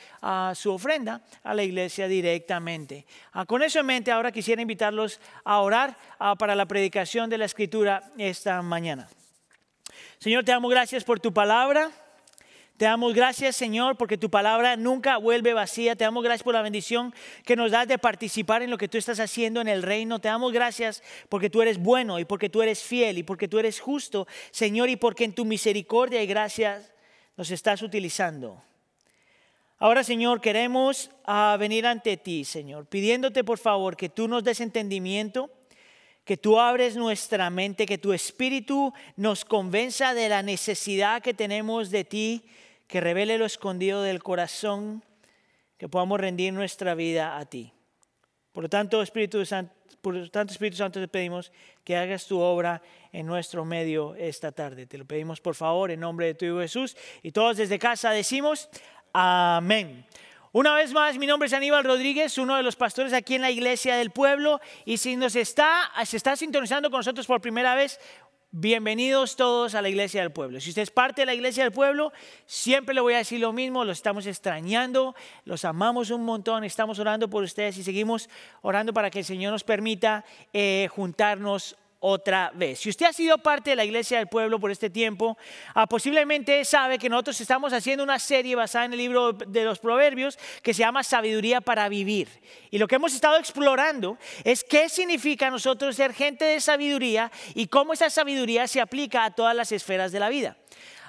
[0.55, 3.05] su ofrenda a la iglesia directamente.
[3.47, 7.45] Con eso en mente, ahora quisiera invitarlos a orar ah, para la predicación de la
[7.45, 9.09] escritura esta mañana.
[10.19, 11.91] Señor, te damos gracias por tu palabra.
[12.77, 15.97] Te damos gracias, Señor, porque tu palabra nunca vuelve vacía.
[15.97, 17.13] Te damos gracias por la bendición
[17.43, 20.19] que nos das de participar en lo que tú estás haciendo en el reino.
[20.19, 23.59] Te damos gracias porque tú eres bueno y porque tú eres fiel y porque tú
[23.59, 26.81] eres justo, Señor, y porque en tu misericordia y gracia
[27.35, 28.63] nos estás utilizando.
[29.77, 34.59] Ahora, Señor, queremos ah, venir ante ti, Señor, pidiéndote por favor que tú nos des
[34.59, 35.49] entendimiento,
[36.29, 41.89] que tú abres nuestra mente, que tu espíritu nos convenza de la necesidad que tenemos
[41.89, 42.43] de ti,
[42.85, 45.03] que revele lo escondido del corazón,
[45.79, 47.73] que podamos rendir nuestra vida a ti.
[48.51, 51.51] Por lo tanto, Espíritu Santo, por tanto, Espíritu Santo, te pedimos
[51.83, 52.79] que hagas tu obra
[53.11, 54.85] en nuestro medio esta tarde.
[54.85, 56.95] Te lo pedimos por favor en nombre de tu Hijo Jesús.
[57.23, 58.69] Y todos desde casa decimos,
[59.13, 60.05] amén.
[60.51, 63.51] Una vez más, mi nombre es Aníbal Rodríguez, uno de los pastores aquí en la
[63.51, 64.59] iglesia del pueblo.
[64.83, 67.99] Y si nos está, se está sintonizando con nosotros por primera vez,
[68.49, 70.59] bienvenidos todos a la iglesia del pueblo.
[70.59, 72.11] Si usted es parte de la iglesia del pueblo,
[72.47, 75.13] siempre le voy a decir lo mismo, los estamos extrañando,
[75.45, 78.27] los amamos un montón, estamos orando por ustedes y seguimos
[78.63, 82.79] orando para que el Señor nos permita eh, juntarnos otra vez.
[82.79, 85.37] Si usted ha sido parte de la iglesia del pueblo por este tiempo,
[85.73, 89.79] ah, posiblemente sabe que nosotros estamos haciendo una serie basada en el libro de los
[89.79, 92.29] proverbios que se llama Sabiduría para Vivir.
[92.71, 97.67] Y lo que hemos estado explorando es qué significa nosotros ser gente de sabiduría y
[97.67, 100.55] cómo esa sabiduría se aplica a todas las esferas de la vida.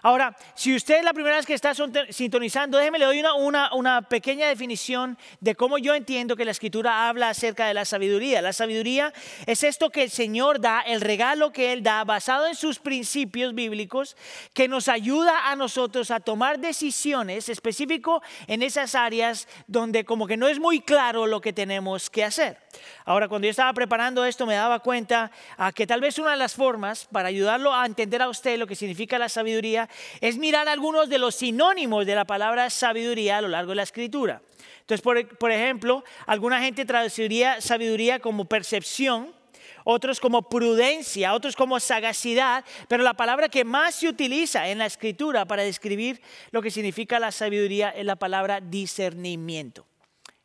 [0.03, 1.73] Ahora, si usted es la primera vez que está
[2.11, 6.51] sintonizando, déjeme le doy una, una, una, pequeña definición de cómo yo entiendo que la
[6.53, 8.41] escritura habla acerca de la sabiduría.
[8.41, 9.13] La sabiduría
[9.47, 13.55] es esto que el Señor da, el regalo que Él da, basado en sus principios
[13.55, 14.17] bíblicos,
[14.55, 20.37] que nos ayuda a nosotros a tomar decisiones específico en esas áreas donde como que
[20.37, 22.59] no es muy claro lo que tenemos que hacer.
[23.11, 26.37] Ahora, cuando yo estaba preparando esto, me daba cuenta a que tal vez una de
[26.37, 29.89] las formas para ayudarlo a entender a usted lo que significa la sabiduría
[30.21, 33.83] es mirar algunos de los sinónimos de la palabra sabiduría a lo largo de la
[33.83, 34.43] escritura.
[34.83, 39.35] Entonces, por, por ejemplo, alguna gente traduciría sabiduría como percepción,
[39.83, 44.87] otros como prudencia, otros como sagacidad, pero la palabra que más se utiliza en la
[44.87, 49.85] escritura para describir lo que significa la sabiduría es la palabra discernimiento.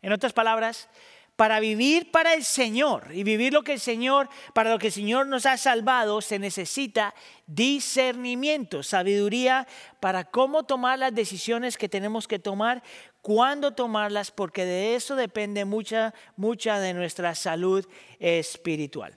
[0.02, 0.90] En otras palabras,
[1.36, 4.94] para vivir para el Señor y vivir lo que el Señor, para lo que el
[4.94, 7.14] Señor nos ha salvado, se necesita
[7.46, 9.68] discernimiento, sabiduría
[10.00, 12.84] para cómo tomar las decisiones que tenemos que tomar,
[13.22, 17.86] cuándo tomarlas, porque de eso depende mucha, mucha de nuestra salud
[18.20, 19.16] espiritual.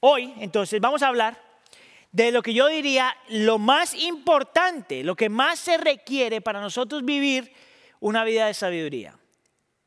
[0.00, 1.40] Hoy, entonces, vamos a hablar
[2.12, 7.04] de lo que yo diría lo más importante, lo que más se requiere para nosotros
[7.04, 7.50] vivir
[7.98, 9.14] una vida de sabiduría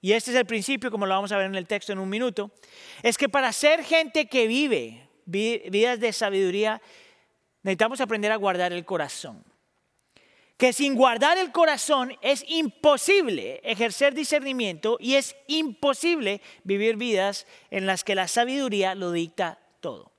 [0.02, 2.10] y este es el principio, como lo vamos a ver en el texto en un
[2.10, 2.52] minuto,
[3.04, 6.82] es que para ser gente que vive vidas de sabiduría,
[7.64, 9.44] necesitamos aprender a guardar el corazón.
[10.58, 17.86] Que sin guardar el corazón es imposible ejercer discernimiento y es imposible vivir vidas en
[17.86, 20.12] las que la sabiduría lo dicta todo.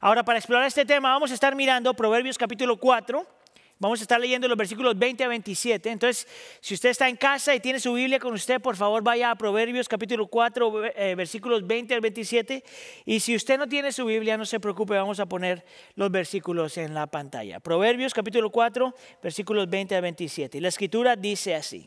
[0.00, 3.35] Ahora, para explorar este tema, vamos a estar mirando Proverbios capítulo 4
[3.78, 5.90] Vamos a estar leyendo los versículos 20 a 27.
[5.90, 6.26] Entonces,
[6.60, 9.34] si usted está en casa y tiene su Biblia con usted, por favor vaya a
[9.34, 12.64] Proverbios capítulo 4, eh, versículos 20 al 27.
[13.04, 15.62] Y si usted no tiene su Biblia, no se preocupe, vamos a poner
[15.94, 17.60] los versículos en la pantalla.
[17.60, 20.56] Proverbios capítulo 4, versículos 20 al 27.
[20.56, 21.86] Y la escritura dice así.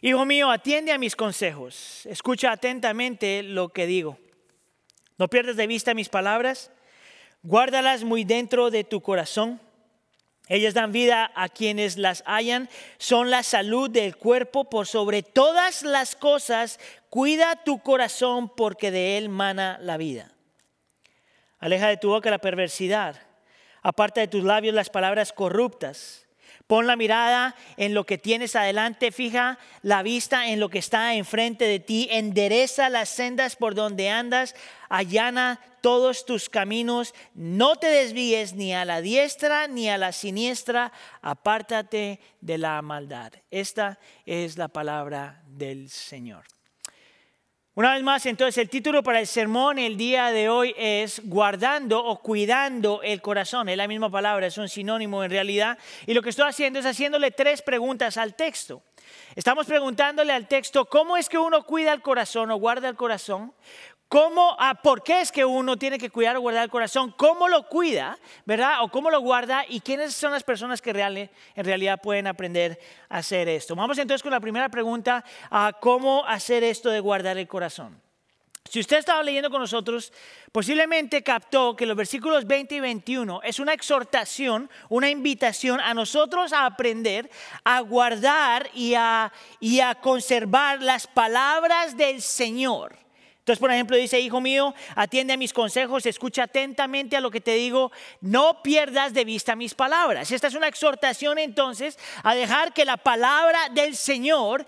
[0.00, 4.16] Hijo mío, atiende a mis consejos, escucha atentamente lo que digo.
[5.18, 6.70] No pierdas de vista mis palabras,
[7.42, 9.60] guárdalas muy dentro de tu corazón
[10.48, 12.68] ellas dan vida a quienes las hallan,
[12.98, 14.68] son la salud del cuerpo.
[14.68, 16.80] Por sobre todas las cosas,
[17.10, 20.32] cuida tu corazón porque de él mana la vida.
[21.58, 23.20] Aleja de tu boca la perversidad,
[23.82, 26.27] aparta de tus labios las palabras corruptas.
[26.68, 31.14] Pon la mirada en lo que tienes adelante, fija la vista en lo que está
[31.14, 34.54] enfrente de ti, endereza las sendas por donde andas,
[34.90, 40.92] allana todos tus caminos, no te desvíes ni a la diestra ni a la siniestra,
[41.22, 43.32] apártate de la maldad.
[43.50, 46.57] Esta es la palabra del Señor.
[47.78, 52.04] Una vez más, entonces el título para el sermón el día de hoy es guardando
[52.04, 53.68] o cuidando el corazón.
[53.68, 55.78] Es la misma palabra, es un sinónimo en realidad.
[56.04, 58.82] Y lo que estoy haciendo es haciéndole tres preguntas al texto.
[59.36, 63.54] Estamos preguntándole al texto cómo es que uno cuida el corazón o guarda el corazón,
[64.08, 67.12] ¿Cómo, ah, ¿Por qué es que uno tiene que cuidar o guardar el corazón?
[67.14, 68.82] ¿Cómo lo cuida, verdad?
[68.82, 69.66] ¿O cómo lo guarda?
[69.68, 72.80] ¿Y quiénes son las personas que real, en realidad pueden aprender
[73.10, 73.76] a hacer esto?
[73.76, 78.00] Vamos entonces con la primera pregunta, a ¿cómo hacer esto de guardar el corazón?
[78.70, 80.10] Si usted estaba leyendo con nosotros,
[80.52, 86.54] posiblemente captó que los versículos 20 y 21 es una exhortación, una invitación a nosotros
[86.54, 87.30] a aprender
[87.62, 93.07] a guardar y a, y a conservar las palabras del Señor.
[93.48, 97.40] Entonces, por ejemplo, dice, hijo mío, atiende a mis consejos, escucha atentamente a lo que
[97.40, 97.90] te digo,
[98.20, 100.30] no pierdas de vista mis palabras.
[100.30, 104.66] Esta es una exhortación entonces a dejar que la palabra del Señor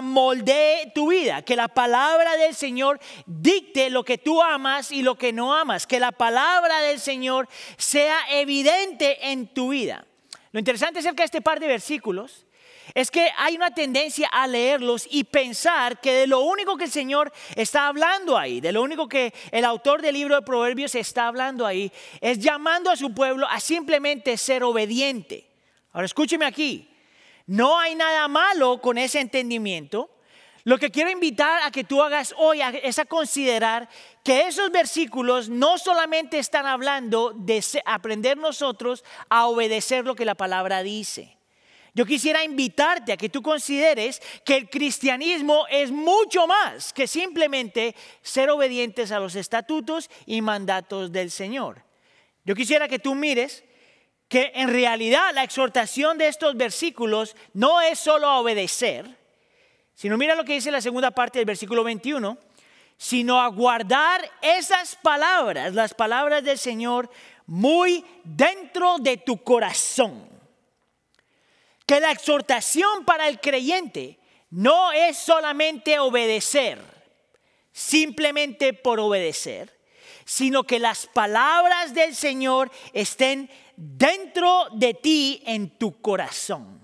[0.00, 5.16] moldee tu vida, que la palabra del Señor dicte lo que tú amas y lo
[5.16, 7.46] que no amas, que la palabra del Señor
[7.76, 10.06] sea evidente en tu vida.
[10.50, 12.43] Lo interesante acerca de este par de versículos
[12.94, 16.92] es que hay una tendencia a leerlos y pensar que de lo único que el
[16.92, 21.26] Señor está hablando ahí, de lo único que el autor del libro de Proverbios está
[21.26, 21.90] hablando ahí,
[22.20, 25.50] es llamando a su pueblo a simplemente ser obediente.
[25.92, 26.88] Ahora escúcheme aquí,
[27.46, 30.10] no hay nada malo con ese entendimiento.
[30.62, 33.88] Lo que quiero invitar a que tú hagas hoy es a considerar
[34.22, 40.36] que esos versículos no solamente están hablando de aprender nosotros a obedecer lo que la
[40.36, 41.36] palabra dice.
[41.94, 47.94] Yo quisiera invitarte a que tú consideres que el cristianismo es mucho más que simplemente
[48.20, 51.84] ser obedientes a los estatutos y mandatos del Señor.
[52.44, 53.62] Yo quisiera que tú mires
[54.28, 59.16] que en realidad la exhortación de estos versículos no es solo a obedecer,
[59.94, 62.36] sino mira lo que dice la segunda parte del versículo 21,
[62.96, 67.08] sino a guardar esas palabras, las palabras del Señor,
[67.46, 70.33] muy dentro de tu corazón.
[71.86, 74.18] Que la exhortación para el creyente
[74.50, 76.78] no es solamente obedecer,
[77.72, 79.76] simplemente por obedecer,
[80.24, 86.80] sino que las palabras del Señor estén dentro de ti en tu corazón.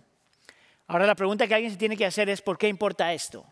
[0.87, 3.47] Ahora la pregunta que alguien se tiene que hacer es, ¿por qué importa esto?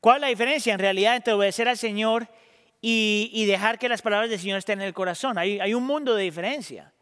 [0.00, 2.28] ¿Cuál es la diferencia en realidad entre obedecer al Señor
[2.80, 5.36] y, y dejar que las palabras del Señor estén en el corazón?
[5.36, 6.92] Hay, hay un mundo de diferencia.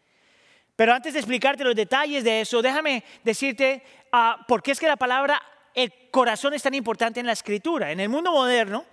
[0.76, 4.86] Pero antes de explicarte los detalles de eso, déjame decirte ah, por qué es que
[4.86, 5.42] la palabra,
[5.74, 7.90] el corazón es tan importante en la escritura.
[7.90, 8.84] En el mundo moderno,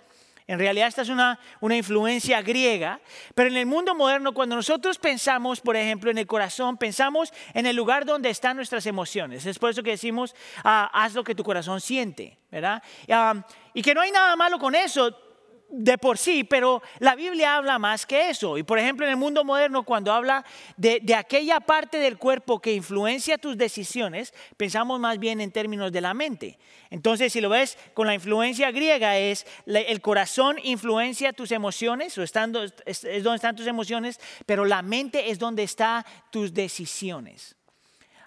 [0.46, 3.00] en realidad esta es una, una influencia griega,
[3.34, 7.66] pero en el mundo moderno cuando nosotros pensamos, por ejemplo, en el corazón, pensamos en
[7.66, 9.44] el lugar donde están nuestras emociones.
[9.44, 12.82] Es por eso que decimos, ah, haz lo que tu corazón siente, ¿verdad?
[13.10, 15.23] Ah, y que no hay nada malo con eso
[15.68, 18.58] de por sí, pero la Biblia habla más que eso.
[18.58, 20.44] Y por ejemplo, en el mundo moderno, cuando habla
[20.76, 26.00] de, aquella parte del cuerpo que influencia tus decisiones, pensamos más bien en términos de
[26.00, 26.58] la mente.
[26.90, 32.22] Entonces, si lo ves con la influencia griega, es el corazón influencia tus emociones, o
[32.22, 37.56] es donde están tus emociones, pero la mente es donde están tus decisiones.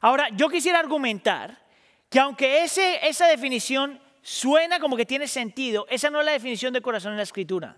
[0.01, 1.57] Ahora, yo quisiera argumentar
[2.09, 6.73] que aunque ese, esa definición suena como que tiene sentido, esa no es la definición
[6.73, 7.77] de corazón en la escritura.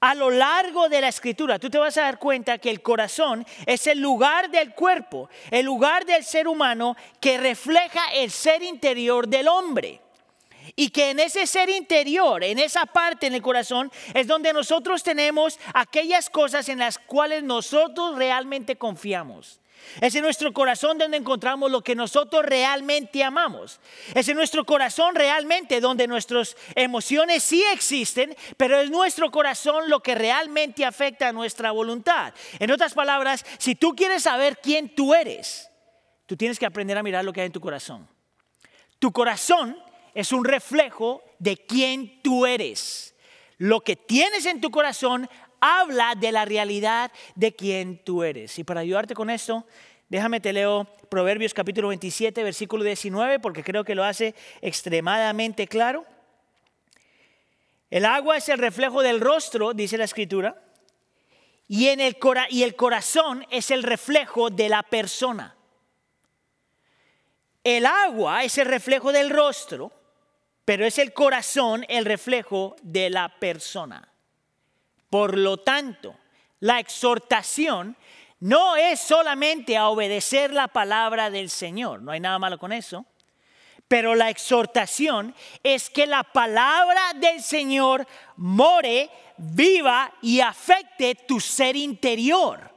[0.00, 3.46] A lo largo de la escritura, tú te vas a dar cuenta que el corazón
[3.64, 9.28] es el lugar del cuerpo, el lugar del ser humano que refleja el ser interior
[9.28, 10.00] del hombre.
[10.74, 15.04] Y que en ese ser interior, en esa parte en el corazón, es donde nosotros
[15.04, 19.60] tenemos aquellas cosas en las cuales nosotros realmente confiamos.
[20.00, 23.80] Es en nuestro corazón donde encontramos lo que nosotros realmente amamos.
[24.14, 30.00] Es en nuestro corazón realmente donde nuestras emociones sí existen, pero es nuestro corazón lo
[30.00, 32.34] que realmente afecta a nuestra voluntad.
[32.58, 35.70] En otras palabras, si tú quieres saber quién tú eres,
[36.26, 38.08] tú tienes que aprender a mirar lo que hay en tu corazón.
[38.98, 39.76] Tu corazón
[40.14, 43.14] es un reflejo de quién tú eres.
[43.58, 45.28] Lo que tienes en tu corazón
[45.64, 48.58] habla de la realidad de quién tú eres.
[48.58, 49.66] Y para ayudarte con esto,
[50.10, 56.04] déjame te leo Proverbios capítulo 27, versículo 19, porque creo que lo hace extremadamente claro.
[57.88, 60.60] El agua es el reflejo del rostro, dice la escritura,
[61.66, 65.56] y, en el, cora y el corazón es el reflejo de la persona.
[67.62, 69.90] El agua es el reflejo del rostro,
[70.66, 74.13] pero es el corazón el reflejo de la persona.
[75.14, 76.16] Por lo tanto,
[76.58, 77.96] la exhortación
[78.40, 83.06] no es solamente a obedecer la palabra del Señor, no hay nada malo con eso,
[83.86, 88.08] pero la exhortación es que la palabra del Señor
[88.38, 92.74] more, viva y afecte tu ser interior.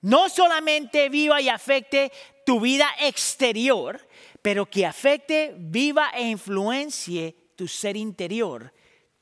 [0.00, 2.10] No solamente viva y afecte
[2.46, 4.00] tu vida exterior,
[4.40, 8.72] pero que afecte, viva e influencie tu ser interior,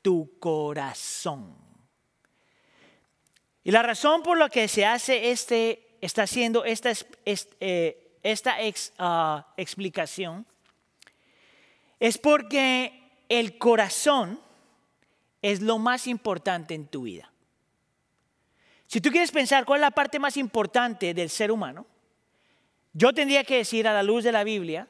[0.01, 1.68] tu corazón.
[3.63, 6.91] Y la razón por la que se hace este, está haciendo esta,
[7.25, 10.45] eh, esta uh, explicación
[11.99, 14.39] es porque el corazón
[15.41, 17.31] es lo más importante en tu vida.
[18.87, 21.85] Si tú quieres pensar cuál es la parte más importante del ser humano,
[22.93, 24.87] yo tendría que decir a la luz de la Biblia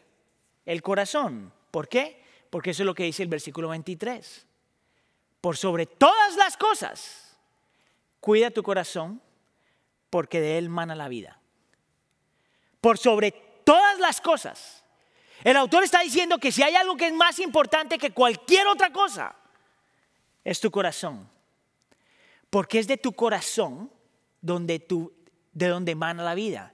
[0.66, 1.52] el corazón.
[1.70, 2.24] ¿Por qué?
[2.50, 4.46] Porque eso es lo que dice el versículo 23.
[5.42, 7.29] Por sobre todas las cosas
[8.20, 9.22] Cuida tu corazón
[10.10, 11.40] porque de él mana la vida.
[12.82, 13.32] Por sobre
[13.64, 14.84] todas las cosas.
[15.44, 18.92] El autor está diciendo que si hay algo que es más importante que cualquier otra
[18.92, 19.36] cosa,
[20.44, 21.30] es tu corazón.
[22.50, 23.92] Porque es de tu corazón
[24.42, 25.14] donde tú,
[25.54, 26.74] de donde emana la vida.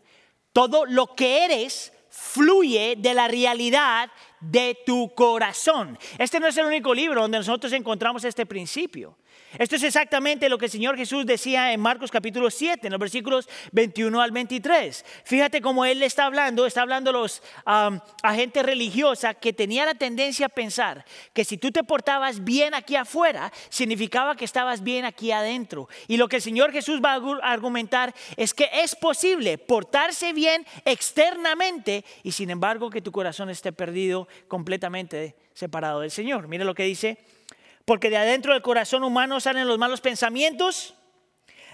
[0.54, 6.00] Todo lo que eres fluye de la realidad de tu corazón.
[6.18, 9.18] Este no es el único libro donde nosotros encontramos este principio.
[9.58, 13.00] Esto es exactamente lo que el Señor Jesús decía en Marcos capítulo 7, en los
[13.00, 15.06] versículos 21 al 23.
[15.24, 19.86] Fíjate cómo Él está hablando, está hablando a los um, a gente religiosa que tenía
[19.86, 24.84] la tendencia a pensar que si tú te portabas bien aquí afuera, significaba que estabas
[24.84, 25.88] bien aquí adentro.
[26.08, 30.66] Y lo que el Señor Jesús va a argumentar es que es posible portarse bien
[30.84, 36.48] externamente y sin embargo que tu corazón esté perdido completamente separado del Señor.
[36.48, 37.18] Mire lo que dice
[37.86, 40.96] porque de adentro del corazón humano salen los malos pensamientos,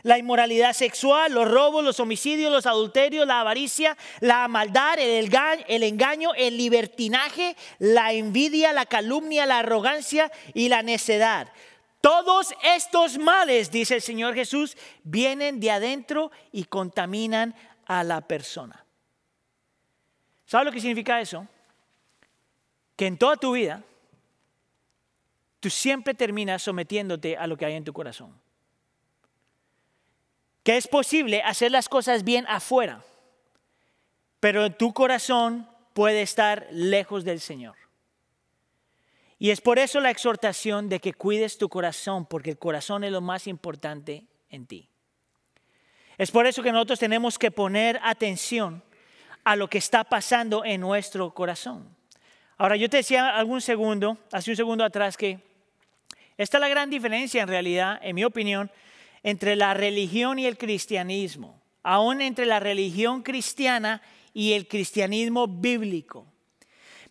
[0.04, 6.34] la inmoralidad sexual, los robos, los homicidios, los adulterios, la avaricia, la maldad, el engaño,
[6.36, 11.52] el, libertinaje, la envidia, la calumnia, la arrogancia y la necedad.
[12.02, 17.56] Todos estos males, dice el Señor Jesús, vienen de adentro y contaminan
[17.86, 18.84] a la persona.
[20.46, 21.48] ¿Sabes lo que significa eso?
[22.96, 23.84] Que en toda tu vida
[25.62, 28.38] tú siempre terminas sometiéndote a lo que hay en tu corazón.
[30.64, 33.04] Que es posible hacer las cosas bien afuera,
[34.40, 37.76] pero tu corazón puede estar lejos del Señor.
[39.38, 43.12] Y es por eso la exhortación de que cuides tu corazón, porque el corazón es
[43.12, 44.90] lo más importante en ti.
[46.18, 48.84] Es por eso que nosotros tenemos que poner atención
[49.44, 51.96] a lo que está pasando en nuestro corazón.
[52.58, 55.51] Ahora, yo te decía algún segundo, hace un segundo atrás, que
[56.42, 58.72] esta es la gran diferencia en realidad, en mi opinión,
[59.24, 64.02] entre la religión y el cristianismo, aún entre la religión cristiana
[64.34, 66.26] y el cristianismo bíblico.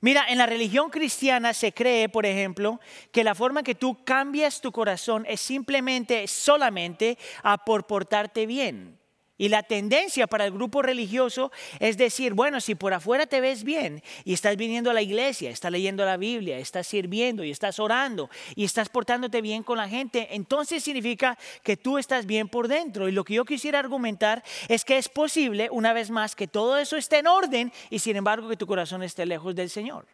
[0.00, 2.80] Mira, en la religión cristiana se cree, por ejemplo,
[3.12, 8.99] que la forma que tú cambias tu corazón es simplemente, solamente a por portarte bien.
[9.40, 13.64] Y la tendencia para el grupo religioso es decir, bueno, si por afuera te ves
[13.64, 17.78] bien y estás viniendo a la iglesia, estás leyendo la Biblia, estás sirviendo y estás
[17.80, 22.68] orando y estás portándote bien con la gente, entonces significa que tú estás bien por
[22.68, 23.08] dentro.
[23.08, 26.76] Y lo que yo quisiera argumentar es que es posible, una vez más, que todo
[26.76, 30.06] eso esté en orden y sin embargo que tu corazón esté lejos del Señor.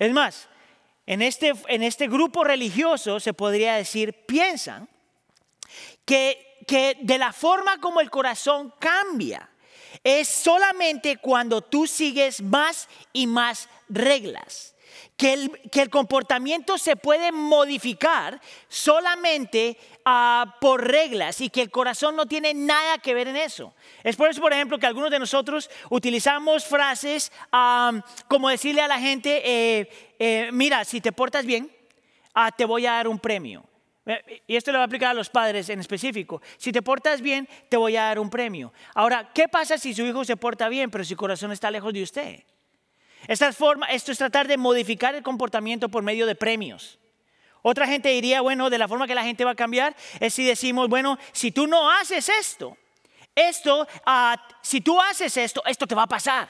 [0.00, 0.48] Es más,
[1.06, 4.88] en este, en este grupo religioso se podría decir, piensan
[6.04, 9.48] que que de la forma como el corazón cambia
[10.02, 14.72] es solamente cuando tú sigues más y más reglas.
[15.16, 21.70] Que el, que el comportamiento se puede modificar solamente ah, por reglas y que el
[21.70, 23.74] corazón no tiene nada que ver en eso.
[24.02, 27.30] Es por eso, por ejemplo, que algunos de nosotros utilizamos frases
[28.28, 31.70] como decirle a la gente, eh, eh, mira, si te portas bien,
[32.34, 33.64] ah, te voy a dar un premio.
[34.06, 36.42] Eh, y esto le va a aplicar a los padres en específico.
[36.58, 38.72] Si te portas bien, te voy a dar un premio.
[38.94, 42.02] Ahora, ¿qué pasa si su hijo se porta bien, pero su corazón está lejos de
[42.02, 42.42] usted?
[43.26, 46.98] Esta forma, esto es tratar de modificar el comportamiento por medio de premios.
[47.62, 50.44] Otra gente diría, bueno, de la forma que la gente va a cambiar es si
[50.44, 52.76] decimos, bueno, si tú no haces esto,
[53.34, 56.48] esto, ah, si tú haces esto, esto te va a pasar.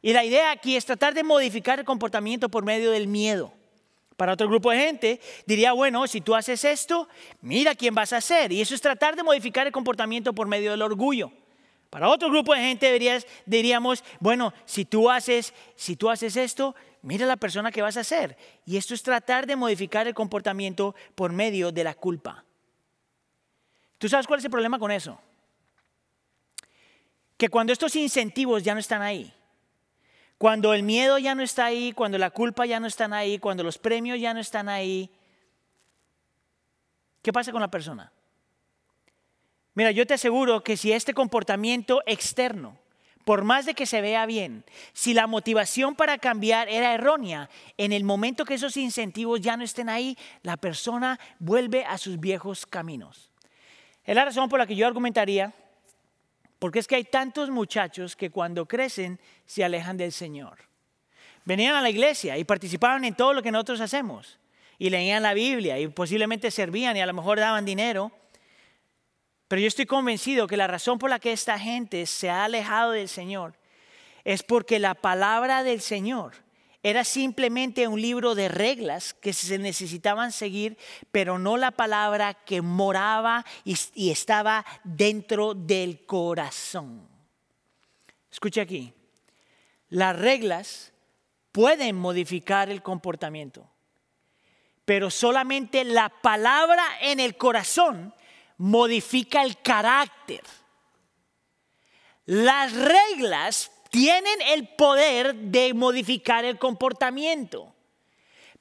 [0.00, 3.52] Y la idea aquí es tratar de modificar el comportamiento por medio del miedo.
[4.18, 7.08] Para otro grupo de gente diría, bueno, si tú haces esto,
[7.40, 8.50] mira quién vas a ser.
[8.50, 11.30] Y eso es tratar de modificar el comportamiento por medio del orgullo.
[11.88, 17.26] Para otro grupo de gente diríamos, bueno, si tú haces, si tú haces esto, mira
[17.26, 18.36] la persona que vas a ser.
[18.66, 22.44] Y esto es tratar de modificar el comportamiento por medio de la culpa.
[23.98, 25.20] ¿Tú sabes cuál es el problema con eso?
[27.36, 29.32] Que cuando estos incentivos ya no están ahí,
[30.38, 33.64] cuando el miedo ya no está ahí, cuando la culpa ya no están ahí, cuando
[33.64, 35.10] los premios ya no están ahí,
[37.22, 38.12] ¿qué pasa con la persona?
[39.74, 42.78] Mira, yo te aseguro que si este comportamiento externo,
[43.24, 47.92] por más de que se vea bien, si la motivación para cambiar era errónea, en
[47.92, 52.64] el momento que esos incentivos ya no estén ahí, la persona vuelve a sus viejos
[52.64, 53.30] caminos.
[54.04, 55.52] Es la razón por la que yo argumentaría
[56.58, 60.58] porque es que hay tantos muchachos que cuando crecen se alejan del Señor.
[61.44, 64.38] Venían a la iglesia y participaban en todo lo que nosotros hacemos.
[64.78, 68.12] Y leían la Biblia y posiblemente servían y a lo mejor daban dinero.
[69.48, 72.92] Pero yo estoy convencido que la razón por la que esta gente se ha alejado
[72.92, 73.54] del Señor
[74.24, 76.34] es porque la palabra del Señor
[76.82, 80.78] era simplemente un libro de reglas que se necesitaban seguir,
[81.10, 87.08] pero no la palabra que moraba y, estaba dentro del corazón.
[88.30, 88.92] Escuche aquí,
[89.88, 90.92] las reglas
[91.50, 93.68] pueden modificar el comportamiento,
[94.84, 98.14] pero solamente la palabra en el corazón
[98.56, 100.42] modifica el carácter.
[102.24, 107.74] Las reglas tienen el poder de modificar el comportamiento.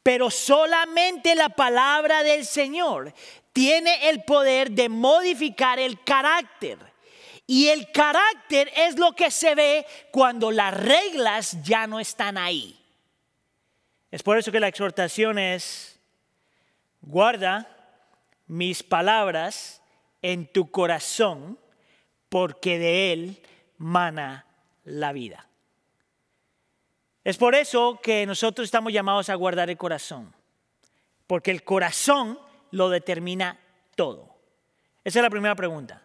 [0.02, 3.14] Pero solamente la palabra del Señor
[3.54, 6.80] tiene el poder de modificar el carácter.
[7.46, 12.76] Y el carácter es lo que se ve cuando las reglas ya no están ahí.
[14.10, 16.00] Es por eso que la exhortación es,
[17.02, 17.68] guarda
[18.48, 19.84] mis palabras
[20.24, 21.60] en tu corazón,
[22.28, 23.44] porque de él
[23.78, 24.47] mana
[24.88, 25.48] la vida.
[27.24, 30.34] Es por eso que nosotros estamos llamados a guardar el corazón,
[31.28, 32.40] porque el corazón
[32.72, 33.60] lo determina
[33.96, 34.30] todo.
[35.04, 36.02] Esa es la primera pregunta.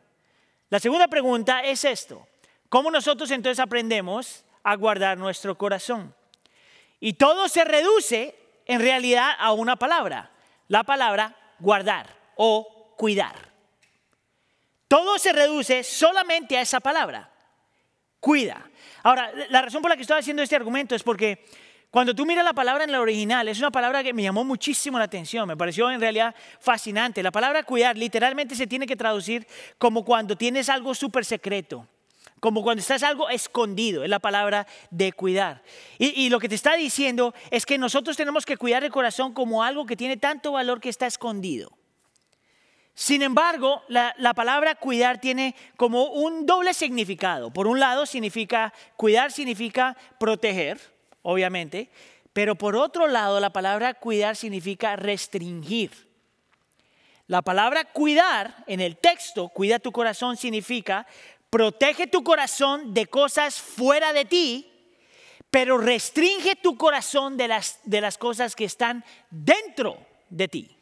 [0.69, 2.27] La segunda pregunta es esto.
[2.69, 6.15] ¿Cómo nosotros entonces aprendemos a guardar nuestro corazón?
[6.99, 8.35] Y todo se reduce
[8.67, 10.31] en realidad a una palabra,
[10.69, 13.53] la palabra guardar o cuidar.
[14.89, 17.32] Todo se reduce solamente a esa palabra,
[18.23, 18.71] cuida.
[19.03, 21.45] Ahora, la razón por la que estoy haciendo este argumento es porque
[21.91, 24.97] cuando tú miras la palabra en la original, es una palabra que me llamó muchísimo
[24.97, 27.21] la atención, me pareció en realidad fascinante.
[27.21, 29.45] La palabra cuidar literalmente se tiene que traducir
[29.77, 31.89] como cuando tienes algo súper secreto,
[32.39, 35.65] como cuando estás algo escondido, es la palabra de cuidar.
[35.99, 39.35] Y, y lo que te está diciendo es que nosotros tenemos que cuidar el corazón
[39.35, 41.73] como algo que tiene tanto valor que está escondido.
[42.95, 47.51] Sin embargo, la, la, palabra cuidar tiene como un doble significado.
[47.51, 50.79] Por un lado, significa cuidar significa proteger,
[51.23, 51.91] obviamente,
[52.33, 55.91] pero por otro lado, la palabra cuidar significa restringir.
[57.27, 61.07] La palabra cuidar en el texto, cuida tu corazón, significa
[61.49, 64.71] protege tu corazón de cosas fuera de ti,
[65.51, 69.99] pero restringe tu corazón de las, de las cosas que están dentro
[70.31, 70.77] de ti.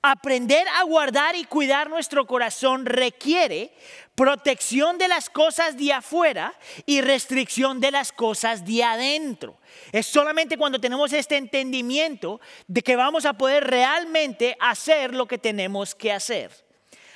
[0.00, 3.74] Aprender a guardar y cuidar nuestro corazón requiere
[4.14, 6.54] protección de las cosas de afuera
[6.86, 9.58] y restricción de las cosas de adentro.
[9.90, 15.38] Es solamente cuando tenemos este entendimiento de que vamos a poder realmente hacer lo que
[15.38, 16.50] tenemos que hacer.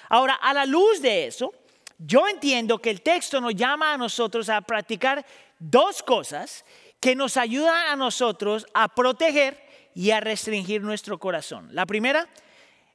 [0.09, 1.53] Ahora, a la luz de eso,
[1.99, 5.25] yo entiendo que el texto nos llama a nosotros a practicar
[5.59, 6.65] dos cosas
[7.01, 9.65] que nos ayudan a nosotros a proteger
[9.95, 11.69] y a restringir nuestro corazón.
[11.73, 12.29] La primera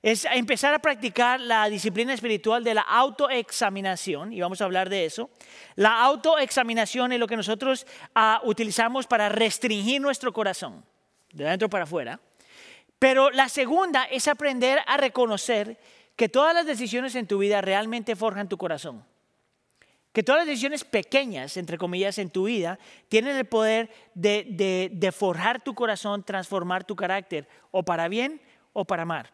[0.01, 5.05] es empezar a practicar la disciplina espiritual de la autoexaminación, y vamos a hablar de
[5.05, 5.29] eso.
[5.75, 7.85] La autoexaminación es lo que nosotros
[8.15, 10.83] uh, utilizamos para restringir nuestro corazón,
[11.33, 12.19] de adentro para afuera.
[12.97, 15.79] Pero la segunda es aprender a reconocer
[16.15, 19.05] que todas las decisiones en tu vida realmente forjan tu corazón.
[20.13, 24.89] Que todas las decisiones pequeñas, entre comillas, en tu vida tienen el poder de, de,
[24.91, 28.41] de forjar tu corazón, transformar tu carácter, o para bien
[28.73, 29.31] o para mal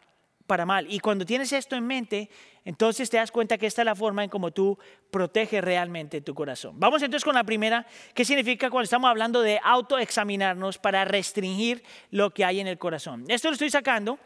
[0.48, 0.88] para mal.
[0.89, 2.30] Y cuando tienes esto en mente,
[2.66, 4.78] entonces te das cuenta que esta es la forma en cómo tú
[5.12, 6.80] proteges realmente tu corazón.
[6.80, 12.32] Vamos entonces con la primera, ¿qué significa cuando estamos hablando de autoexaminarnos para restringir lo
[12.34, 13.26] que hay en el corazón?
[13.28, 14.18] Esto lo estoy sacando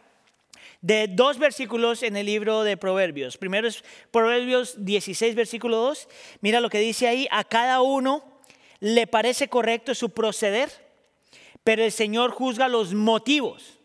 [0.82, 3.38] de dos versículos en el libro de Proverbios.
[3.38, 6.08] Primero es Proverbios 16, versículo 2.
[6.42, 8.24] Mira lo que dice ahí, a cada uno
[8.80, 10.72] le parece correcto su proceder,
[11.64, 13.81] pero el Señor juzga los motivos.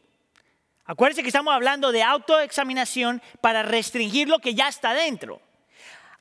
[0.86, 5.40] Acuérdense que estamos hablando de autoexaminación para restringir lo que ya está dentro.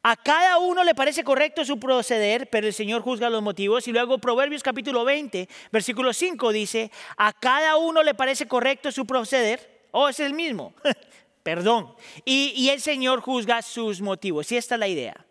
[0.07, 3.87] A cada uno le parece correcto su proceder, pero el Señor juzga los motivos.
[3.87, 9.05] Y luego Proverbios capítulo 20, versículo 5 dice, a cada uno le parece correcto su
[9.07, 9.87] proceder.
[9.91, 10.75] Oh, es el mismo.
[11.43, 11.95] Perdón.
[12.23, 14.51] Y, y, el Señor juzga sus motivos.
[14.51, 15.25] Y esta es la idea.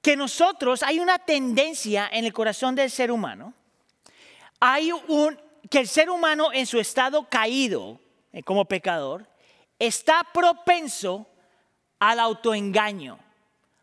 [0.00, 3.52] Que nosotros, hay una tendencia en el corazón del ser humano.
[4.60, 5.38] Hay un,
[5.70, 8.00] que el ser humano en su estado caído
[8.32, 9.26] eh, como pecador
[9.78, 11.26] está propenso
[11.98, 13.18] al autoengaño.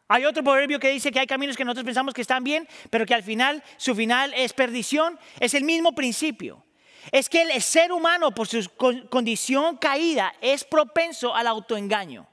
[0.08, 3.06] Hay otro proverbio que dice que hay caminos que nosotros pensamos que están bien, pero
[3.06, 5.18] que al final su final es perdición.
[5.40, 6.66] Es el mismo principio.
[7.12, 8.70] Es que el ser humano por su
[9.10, 12.28] condición caída es propenso al autoengaño.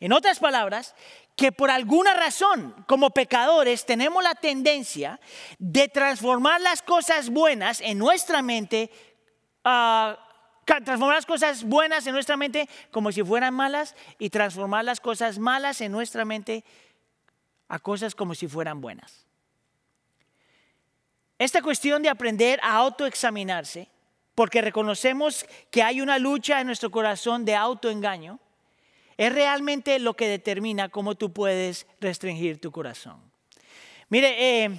[0.00, 0.94] En otras palabras,
[1.36, 5.20] que por alguna razón, como pecadores, tenemos la tendencia
[5.58, 8.90] de transformar las cosas buenas en nuestra mente,
[9.64, 10.14] uh,
[10.64, 15.38] transformar las cosas buenas en nuestra mente como si fueran malas y transformar las cosas
[15.38, 16.64] malas en nuestra mente
[17.68, 19.26] a cosas como si fueran buenas.
[21.38, 23.90] Esta cuestión de aprender a autoexaminarse,
[24.34, 28.40] porque reconocemos que hay una lucha en nuestro corazón de autoengaño,
[29.18, 33.20] es realmente lo que determina cómo tú puedes restringir tu corazón.
[34.08, 34.70] Mire, eh,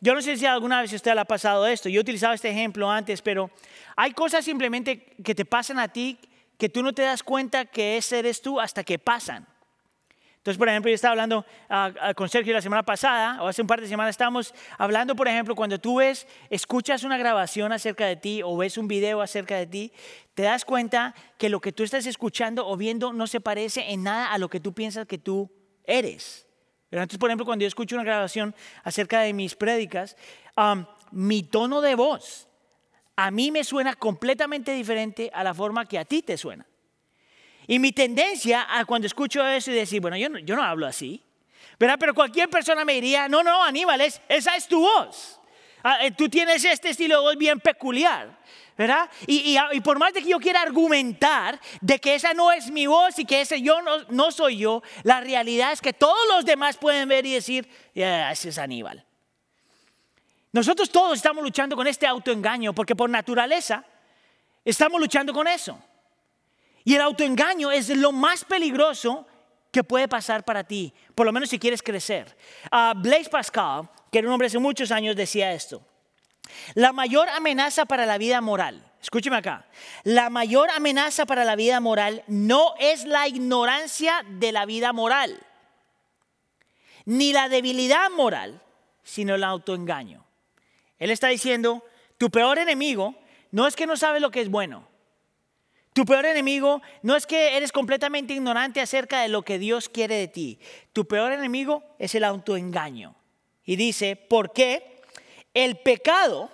[0.00, 2.50] yo no sé si alguna vez usted le ha pasado esto, yo he utilizado este
[2.50, 3.50] ejemplo antes, pero
[3.94, 6.18] hay cosas simplemente que te pasan a ti
[6.58, 9.46] que tú no te das cuenta que ese eres tú hasta que pasan.
[10.42, 13.68] Entonces, por ejemplo, yo estaba hablando ah, con Sergio la semana pasada, o hace un
[13.68, 18.16] par de semanas estábamos hablando, por ejemplo, cuando tú ves, escuchas una grabación acerca de
[18.16, 19.92] ti o ves un video acerca de ti,
[20.34, 24.02] te das cuenta que lo que tú estás escuchando o viendo no se parece en
[24.02, 25.48] nada a lo que tú piensas que tú
[25.84, 26.48] eres.
[26.90, 30.16] Pero Entonces, por ejemplo, cuando yo escucho una grabación acerca de mis prédicas,
[30.56, 32.48] am, mi tono de voz
[33.14, 36.66] a mí me suena completamente diferente a la forma que a ti te suena.
[37.66, 40.86] Y mi tendencia a cuando escucho eso y decir, bueno, yo no, yo no hablo
[40.86, 41.22] así,
[41.78, 41.96] ¿verdad?
[41.98, 45.38] Pero cualquier persona me diría, no, no, Aníbal, es- esa es tu voz.
[45.84, 48.38] Ah, eh, tú tienes este estilo de voz bien peculiar,
[48.78, 49.08] ¿verdad?
[49.26, 52.70] Y, y- y por más de que yo quiera argumentar de que esa no es
[52.70, 56.18] mi voz y que ese yo no, no soy yo, la realidad es que todos
[56.34, 59.04] los demás pueden ver y decir, "Ya, ese es Aníbal.
[60.52, 63.84] Nosotros todos estamos luchando con este autoengaño porque por naturaleza
[64.64, 65.82] estamos luchando con eso.
[66.84, 69.26] Y el autoengaño es lo más peligroso
[69.70, 72.36] que puede pasar para ti, por lo menos si quieres crecer.
[72.70, 75.82] Ah, Blaise Pascal, que era un hombre hace muchos años, decía esto.
[76.74, 79.66] La mayor amenaza para la vida moral, escúcheme acá,
[80.04, 85.40] la mayor amenaza para la vida moral no es la ignorancia de la vida moral,
[87.06, 88.60] ni la debilidad moral,
[89.02, 90.24] sino el autoengaño.
[90.98, 91.82] Él está diciendo,
[92.18, 93.14] tu peor enemigo
[93.50, 94.91] no es que no sabes lo que es bueno.
[95.92, 100.16] Tu peor enemigo no es que eres completamente ignorante acerca de lo que Dios quiere
[100.16, 100.58] de ti.
[100.92, 103.14] Tu peor enemigo es el autoengaño.
[103.64, 105.00] Y dice, ¿por qué?
[105.52, 106.50] El pecado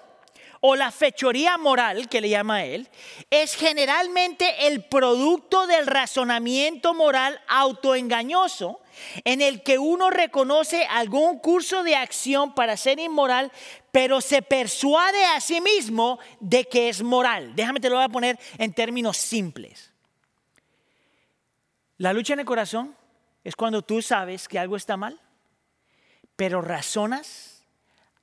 [0.61, 2.89] o la fechoría moral, que le llama él,
[3.31, 8.81] es generalmente el producto del razonamiento moral autoengañoso
[9.25, 13.53] en el que uno reconoce algún curso de acción para ser inmoral,
[13.93, 17.55] pero se persuade a sí mismo de que es moral.
[17.55, 19.93] Déjame te lo voy a poner en términos simples.
[21.97, 22.97] La lucha en el corazón
[23.45, 25.21] es cuando tú sabes que algo está mal,
[26.37, 27.65] pero razonas,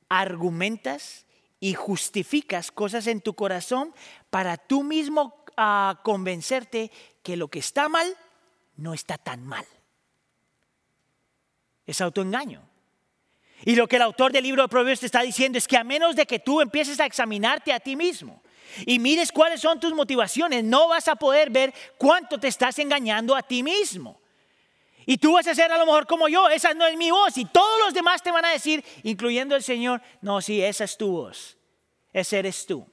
[0.07, 1.25] argumentas
[1.59, 3.93] y justificas cosas en tu corazón
[4.29, 6.91] para tú mismo ah, convencerte
[7.23, 8.15] que lo que está mal
[8.77, 9.65] no está tan mal.
[11.85, 12.61] Es autoengaño.
[13.63, 15.83] Y lo que el autor del libro de Proverbios te está diciendo es que a
[15.83, 18.41] menos de que tú empieces a examinarte a ti mismo
[18.85, 23.35] y mires cuáles son tus motivaciones, no vas a poder ver cuánto te estás engañando
[23.35, 24.19] a ti mismo.
[25.05, 27.37] Y tú vas a ser a lo mejor como yo, esa no es mi voz.
[27.37, 30.97] Y todos los demás te van a decir, incluyendo el Señor, no, sí, esa es
[30.97, 31.57] tu voz.
[32.11, 32.87] Ese eres tú.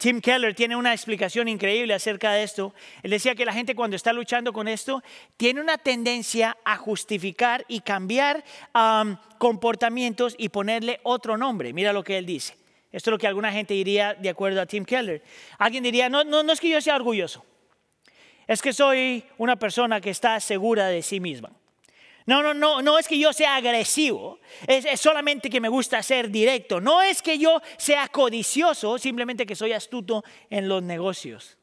[0.00, 2.72] Tim Keller tiene una explicación increíble acerca de esto.
[3.02, 5.02] Él decía que la gente cuando está luchando con esto
[5.36, 8.42] tiene una tendencia a justificar y cambiar
[8.74, 11.74] um, comportamientos y ponerle otro nombre.
[11.74, 12.54] Mira lo que él dice.
[12.90, 15.22] Esto es lo que alguna gente diría de acuerdo a Tim Keller.
[15.58, 17.44] Alguien diría, no, es que yo sea orgulloso.
[18.46, 21.50] Es que soy una persona que está segura de sí misma.
[22.30, 26.30] No, no, no, no es que yo sea agresivo, es, solamente que me gusta ser
[26.30, 26.80] directo.
[26.80, 31.58] No es que yo sea codicioso, simplemente que soy astuto en los negocios.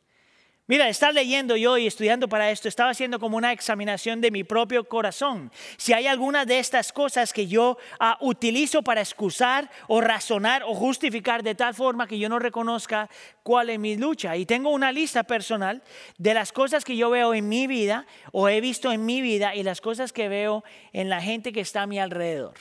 [0.70, 4.44] Mira, estar leyendo yo y estudiando para esto, estaba haciendo como una examinación de mi
[4.44, 5.50] propio corazón.
[5.78, 10.76] Si hay alguna de estas cosas que yo uh, utilizo para excusar o razonar o
[10.76, 13.10] justificar de tal forma que yo no reconozca
[13.44, 14.36] cuál es mi lucha.
[14.36, 15.82] Y tengo una lista personal
[16.18, 19.56] de las cosas que yo veo en mi vida o he visto en mi vida
[19.56, 22.56] y las cosas que veo en la gente que está a mi alrededor.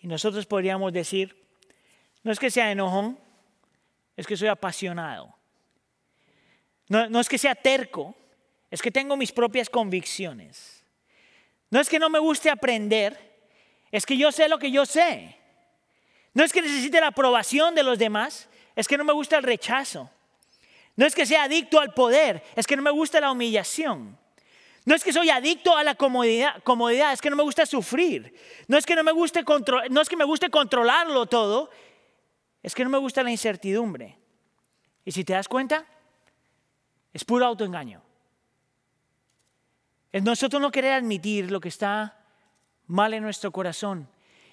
[0.00, 1.36] Y nosotros podríamos decir,
[2.24, 3.16] no es que sea enojón,
[4.16, 5.36] es que soy apasionado.
[6.88, 8.14] No, es que sea terco,
[8.70, 10.84] es que tengo mis propias convicciones.
[11.70, 13.18] No es que no me guste aprender,
[13.90, 15.36] es que yo sé lo que yo sé.
[16.32, 19.42] No es que necesite la aprobación de los demás, es que no me gusta el
[19.42, 20.10] rechazo.
[20.94, 24.16] No es que sea adicto al poder, es que no me gusta la humillación.
[24.84, 28.32] No es que soy adicto a la comodidad, es que no me gusta sufrir.
[28.68, 29.44] No es que no me guste
[29.90, 31.70] no es que me guste controlarlo todo,
[32.62, 34.16] es que no me gusta la incertidumbre.
[35.04, 35.86] Y si te das cuenta,
[37.16, 38.02] es puro autoengaño.
[40.12, 42.22] Es nosotros no querer admitir lo que está
[42.86, 44.06] mal en nuestro corazón.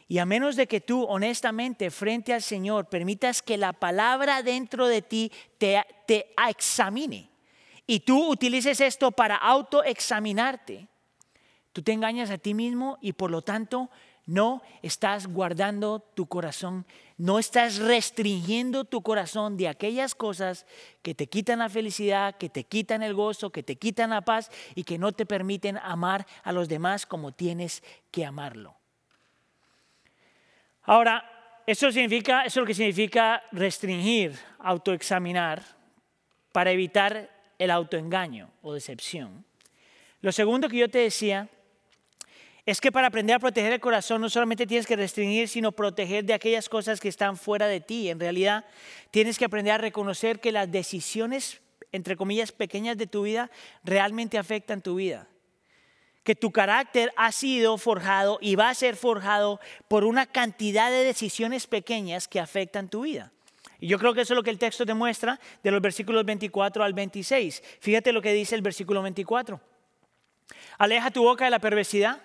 [0.07, 4.88] Y a menos de que tú honestamente frente al Señor permitas que la palabra dentro
[4.88, 7.30] de ti te, te examine
[7.86, 10.88] y tú utilices esto para autoexaminarte,
[11.74, 13.89] tú te engañas a ti mismo y por lo tanto
[14.26, 16.86] no estás guardando tu corazón,
[17.17, 20.65] no estás restringiendo tu corazón de aquellas cosas
[21.01, 24.49] que te quitan la felicidad, que te quitan el gozo, que te quitan la paz
[24.76, 28.76] y que no te permiten amar a los demás como tienes que amarlo.
[30.84, 31.30] Ahora,
[31.65, 35.63] eso significa, eso es lo que significa restringir, autoexaminar
[36.51, 39.45] para evitar el autoengaño o decepción.
[40.21, 41.49] Lo segundo que yo te decía
[42.66, 46.24] es que para aprender a proteger el corazón no solamente tienes que restringir, sino proteger
[46.24, 48.09] de aquellas cosas que están fuera de ti.
[48.09, 48.66] En realidad,
[49.11, 51.61] tienes que aprender a reconocer que las decisiones,
[51.91, 53.51] entre comillas, pequeñas de tu vida
[53.84, 55.28] realmente afectan tu vida.
[56.24, 59.59] Que tu carácter ha sido forjado y va a ser forjado
[59.89, 63.34] por una cantidad de decisiones pequeñas que afectan tu vida.
[63.82, 66.82] Y yo creo que eso es lo que el texto demuestra de los versículos 24
[66.86, 67.61] al 26.
[67.82, 69.59] Fíjate lo que dice el versículo 24.
[70.78, 72.22] Aleja tu boca de la perversidad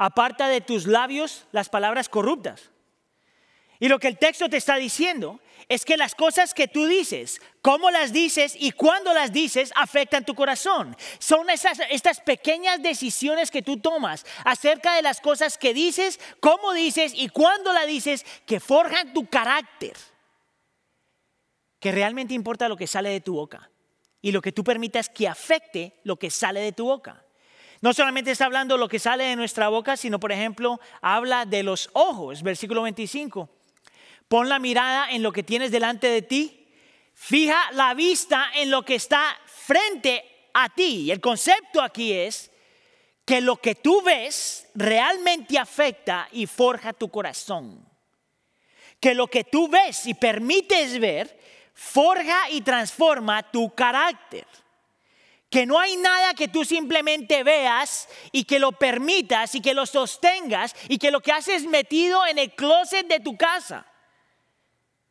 [0.00, 2.70] aparta de tus labios las palabras corruptas.
[3.80, 7.42] Y lo que el texto te está diciendo es que las cosas que tú dices,
[7.60, 10.96] cómo las dices y cuándo las dices, afectan tu corazón.
[11.18, 16.72] Son esas, estas pequeñas decisiones que tú tomas acerca de las cosas que dices, cómo
[16.72, 19.92] dices y cuándo las dices, que forjan tu carácter.
[21.78, 23.70] Que realmente importa lo que sale de tu boca
[24.22, 27.22] y lo que tú permitas que afecte lo que sale de tu boca.
[27.80, 31.62] No solamente está hablando lo que sale de nuestra boca, sino por ejemplo habla de
[31.62, 33.48] los ojos, versículo 25.
[34.28, 36.68] Pon la mirada en lo que tienes delante de ti,
[37.14, 41.10] fija la vista en lo que está frente a ti.
[41.10, 42.50] El concepto aquí es
[43.24, 47.88] que lo que tú ves realmente afecta y forja tu corazón.
[49.00, 51.40] Que lo que tú ves y permites ver
[51.72, 54.46] forja y transforma tu carácter
[55.50, 59.84] que no hay nada que tú simplemente veas y que lo permitas y que lo
[59.84, 63.84] sostengas y que lo que haces metido en el closet de tu casa,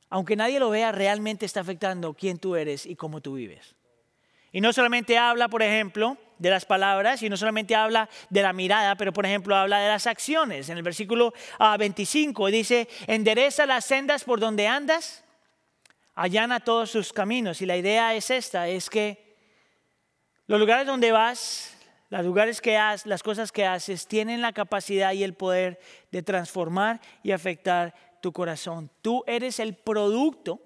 [0.09, 3.75] aunque nadie lo vea, realmente está afectando quién tú eres y cómo tú vives.
[4.51, 8.53] Y no solamente habla, por ejemplo, de las palabras, y no solamente habla de la
[8.53, 10.69] mirada, pero por ejemplo habla de las acciones.
[10.69, 11.33] En el versículo
[11.77, 15.23] 25 dice, endereza las sendas por donde andas,
[16.15, 17.61] allana todos sus caminos.
[17.61, 19.28] Y la idea es esta, es que
[20.49, 21.75] los lugares donde vas,
[22.09, 25.79] los lugares que haces, las cosas que haces, tienen la capacidad y el poder
[26.11, 28.89] de transformar y afectar tu corazón.
[29.03, 30.59] Tú eres el producto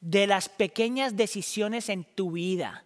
[0.00, 2.84] de las pequeñas decisiones en tu vida.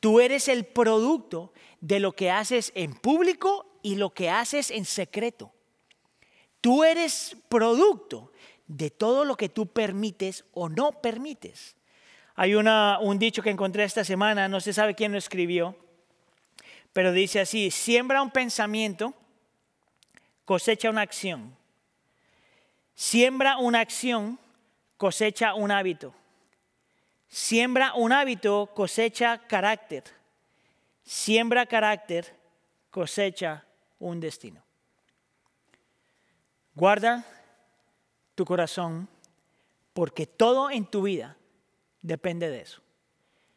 [0.00, 4.86] Tú eres el producto de lo que haces en público y lo que haces en
[4.86, 5.52] secreto.
[6.62, 8.32] Tú eres producto
[8.66, 11.76] de todo lo que tú permites o no permites.
[12.40, 15.74] Hay un dicho que encontré esta semana, no se sabe quién lo escribió,
[16.92, 19.12] pero dice así, siembra un pensamiento,
[20.44, 21.56] cosecha una acción.
[22.94, 24.38] Siembra una acción,
[24.96, 26.14] cosecha un hábito.
[27.26, 30.04] Siembra un hábito, cosecha carácter.
[31.02, 32.36] Siembra carácter,
[32.92, 33.64] cosecha
[33.98, 34.62] un destino.
[36.76, 37.26] Guarda
[38.36, 39.08] tu corazón
[39.92, 41.34] porque todo en tu vida
[42.02, 42.82] depende de eso.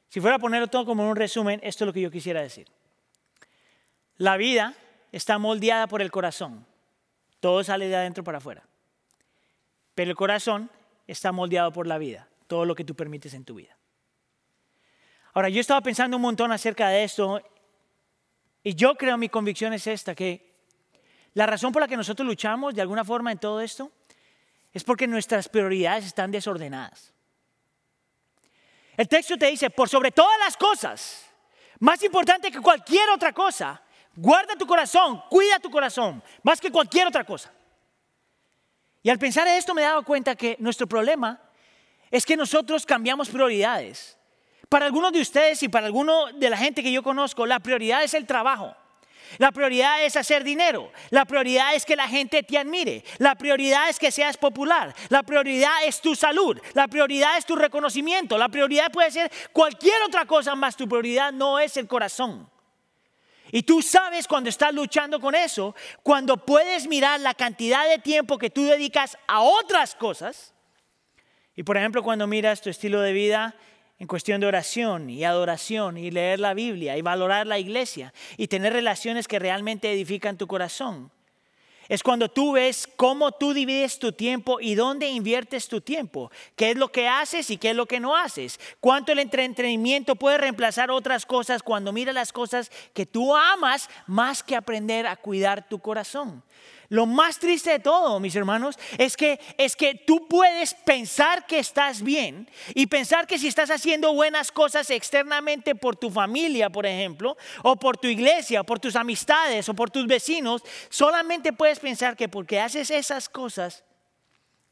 [0.09, 2.67] Si fuera a ponerlo todo como un resumen, esto es lo que yo quisiera decir.
[4.17, 4.75] La vida
[5.11, 6.65] está moldeada por el corazón.
[7.39, 8.63] Todo sale de adentro para afuera.
[9.95, 10.69] Pero el corazón
[11.07, 13.77] está moldeado por la vida, todo lo que tú permites en tu vida.
[15.33, 17.41] Ahora, yo estaba pensando un montón acerca de esto
[18.63, 20.51] y yo creo mi convicción es esta, que
[21.33, 23.91] la razón por la que nosotros luchamos de alguna forma en todo esto
[24.73, 27.10] es porque nuestras prioridades están desordenadas.
[29.01, 31.25] El texto te dice, por sobre todas las cosas,
[31.79, 33.81] más importante que cualquier otra cosa,
[34.15, 37.51] guarda tu corazón, cuida tu corazón, más que cualquier otra cosa.
[39.01, 41.41] Y al pensar en esto me he dado cuenta que nuestro problema
[42.11, 44.19] es que nosotros cambiamos prioridades.
[44.69, 48.03] Para algunos de ustedes y para algunos de la gente que yo conozco, la prioridad
[48.03, 48.75] es el trabajo.
[49.37, 50.91] La prioridad es hacer dinero.
[51.09, 53.03] La prioridad es que la gente te admire.
[53.17, 54.93] La prioridad es que seas popular.
[55.09, 56.59] La prioridad es tu salud.
[56.73, 58.37] La prioridad es tu reconocimiento.
[58.37, 60.75] La prioridad puede ser cualquier otra cosa más.
[60.75, 62.49] Tu prioridad no es el corazón.
[63.51, 68.37] Y tú sabes cuando estás luchando con eso, cuando puedes mirar la cantidad de tiempo
[68.37, 70.53] que tú dedicas a otras cosas.
[71.55, 73.55] Y por ejemplo, cuando miras tu estilo de vida
[74.01, 78.47] en cuestión de oración y adoración y leer la Biblia y valorar la iglesia y
[78.47, 81.11] tener relaciones que realmente edifican tu corazón.
[81.87, 86.71] Es cuando tú ves cómo tú divides tu tiempo y dónde inviertes tu tiempo, qué
[86.71, 90.39] es lo que haces y qué es lo que no haces, cuánto el entretenimiento puede
[90.39, 95.69] reemplazar otras cosas cuando miras las cosas que tú amas más que aprender a cuidar
[95.69, 96.41] tu corazón.
[96.91, 101.57] Lo más triste de todo, mis hermanos, es que es que tú puedes pensar que
[101.57, 106.85] estás bien y pensar que si estás haciendo buenas cosas externamente por tu familia, por
[106.85, 112.17] ejemplo, o por tu iglesia, por tus amistades, o por tus vecinos, solamente puedes pensar
[112.17, 113.85] que porque haces esas cosas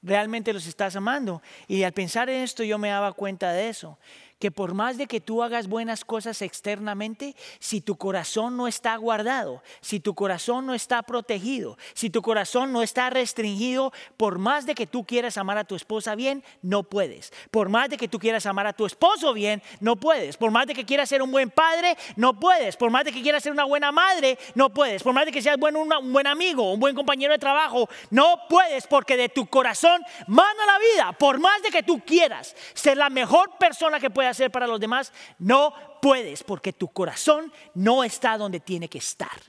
[0.02, 1.42] realmente los estás amando.
[1.70, 3.98] Y al pensar en esto yo me daba cuenta de eso,
[4.40, 8.96] que por más de que tú hagas buenas cosas externamente, si tu corazón no está
[8.96, 14.66] guardado, si tu corazón no está protegido, si tu corazón no está restringido, por más
[14.66, 17.34] de que tú quieras amar a tu esposa bien, no puedes.
[17.52, 20.38] Por más de que tú quieras amar a tu esposo bien, no puedes.
[20.38, 22.78] Por más de que quieras ser un buen padre, no puedes.
[22.78, 25.04] Por más de que quieras ser una buena madre, no puedes.
[25.04, 28.88] Por más de que seas un buen amigo, un buen compañero de trabajo, no puedes
[28.88, 31.12] porque de tu corazón mana la vida.
[31.12, 34.80] Por más de que tú quieras ser la mejor persona que puedas ser para los
[34.80, 39.42] demás, no puedes porque tu corazón no está donde tiene que estar.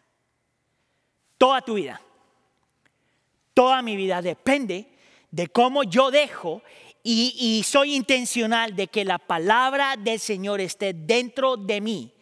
[1.38, 2.00] Toda tu vida,
[3.54, 4.92] toda mi vida depende
[5.30, 6.62] de cómo yo dejo
[7.02, 12.14] y soy intencional de que la palabra del Señor esté dentro de mí.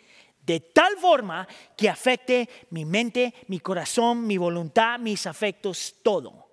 [0.48, 6.48] De tal forma que afecte mi mente, mi corazón, mi voluntad, mis afectos, todo.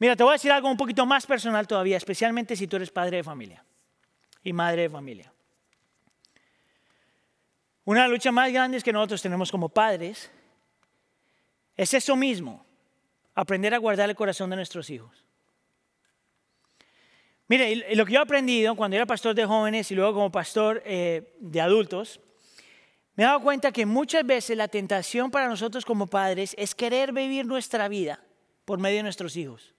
[0.00, 2.90] Mira, te voy a decir algo un poquito más personal todavía, especialmente si tú eres
[2.90, 3.64] padre de familia
[4.42, 5.32] y madre de familia.
[7.84, 10.30] Una de las luchas más grandes que nosotros tenemos como padres
[11.76, 12.64] es eso mismo,
[13.34, 15.24] aprender a guardar el corazón de nuestros hijos.
[17.48, 20.82] Mire, lo que yo he aprendido cuando era pastor de jóvenes y luego como pastor
[20.84, 22.20] eh, de adultos,
[23.16, 27.12] me he dado cuenta que muchas veces la tentación para nosotros como padres es querer
[27.12, 28.20] vivir nuestra vida
[28.64, 29.74] por medio de nuestros hijos.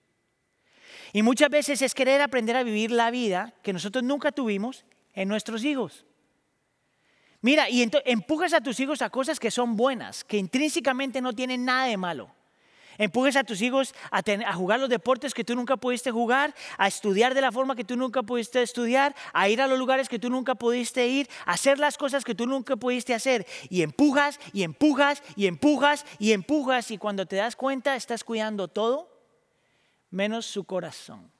[1.12, 5.28] Y muchas veces es querer aprender a vivir la vida que nosotros nunca tuvimos en
[5.28, 6.06] nuestros hijos.
[7.42, 11.64] Mira, y empujas a tus hijos a cosas que son buenas, que intrínsecamente no tienen
[11.64, 12.30] nada de malo.
[12.98, 17.34] Empujes a tus hijos a jugar los deportes que tú nunca pudiste jugar, a estudiar
[17.34, 20.30] de la forma que tú nunca pudiste estudiar, a ir a los lugares que tú
[20.30, 23.46] nunca pudiste ir, a hacer las cosas que tú nunca pudiste hacer.
[23.70, 28.68] Y empujas y empujas y empujas y empujas y cuando te das cuenta estás cuidando
[28.68, 29.11] todo
[30.12, 31.30] menos su corazón.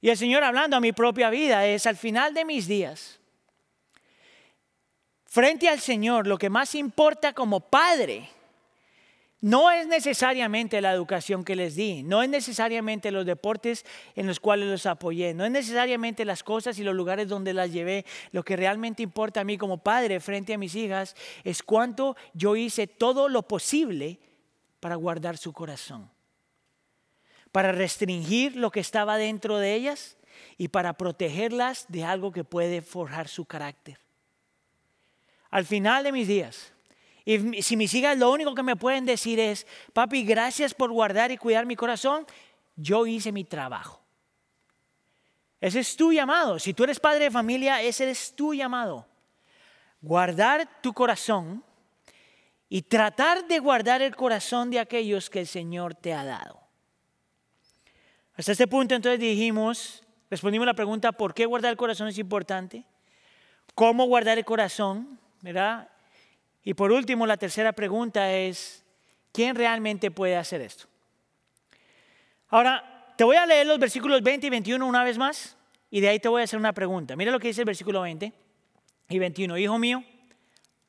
[0.00, 3.18] Y el Señor hablando a mi propia vida es al final de mis días,
[5.26, 8.28] frente al Señor, lo que más importa como padre
[9.42, 14.38] no es necesariamente la educación que les di, no es necesariamente los deportes en los
[14.38, 18.04] cuales los apoyé, no es necesariamente las cosas y los lugares donde las llevé.
[18.32, 22.54] Lo que realmente importa a mí como padre frente a mis hijas es cuánto yo
[22.54, 24.18] hice todo lo posible
[24.78, 26.10] para guardar su corazón,
[27.52, 30.16] para restringir lo que estaba dentro de ellas
[30.56, 33.98] y para protegerlas de algo que puede forjar su carácter.
[35.50, 36.72] Al final de mis días,
[37.24, 41.30] y si mis hijas lo único que me pueden decir es, papi, gracias por guardar
[41.30, 42.26] y cuidar mi corazón,
[42.76, 44.00] yo hice mi trabajo.
[45.60, 46.58] Ese es tu llamado.
[46.58, 49.06] Si tú eres padre de familia, ese es tu llamado.
[50.00, 51.62] Guardar tu corazón
[52.68, 56.60] y tratar de guardar el corazón de aquellos que el Señor te ha dado.
[58.40, 62.84] Hasta este punto entonces dijimos, respondimos la pregunta, ¿por qué guardar el corazón es importante?
[63.74, 65.20] ¿Cómo guardar el corazón?
[65.42, 65.90] ¿Verdad?
[66.64, 68.82] Y por último, la tercera pregunta es,
[69.30, 70.86] ¿quién realmente puede hacer esto?
[72.48, 75.58] Ahora, te voy a leer los versículos 20 y 21 una vez más
[75.90, 77.16] y de ahí te voy a hacer una pregunta.
[77.16, 78.32] Mira lo que dice el versículo 20
[79.10, 79.58] y 21.
[79.58, 80.02] Hijo mío,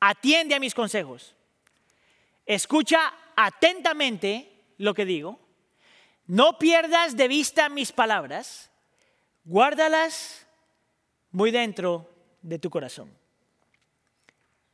[0.00, 1.34] atiende a mis consejos.
[2.46, 5.38] Escucha atentamente lo que digo.
[6.32, 8.70] No pierdas de vista mis palabras.
[9.44, 10.46] Guárdalas
[11.30, 12.08] muy dentro
[12.40, 13.12] de tu corazón.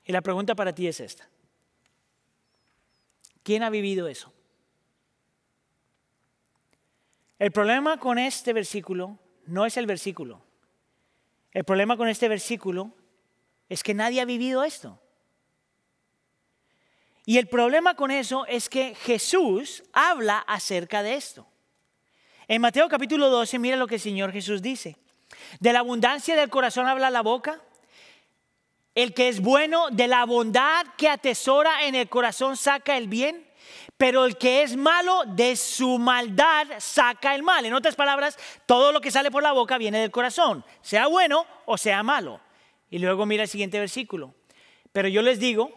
[0.05, 1.28] Y la pregunta para ti es esta.
[3.43, 4.32] ¿Quién ha vivido eso?
[7.40, 10.40] El problema con este versículo no es el versículo.
[11.51, 12.93] El problema con este versículo
[13.68, 15.01] es que nadie ha vivido esto.
[17.28, 21.46] Y el problema con eso es que Jesús habla acerca de esto.
[22.46, 24.96] En Mateo capítulo 12, mira lo que el Señor Jesús dice.
[25.60, 27.60] De la abundancia del corazón habla la boca.
[28.94, 33.46] El que es bueno, de la bondad que atesora en el corazón saca el bien.
[33.98, 37.66] Pero el que es malo, de su maldad saca el mal.
[37.66, 41.44] En otras palabras, todo lo que sale por la boca viene del corazón, sea bueno
[41.66, 42.40] o sea malo.
[42.88, 44.32] Y luego mira el siguiente versículo.
[44.92, 45.74] Pero yo les digo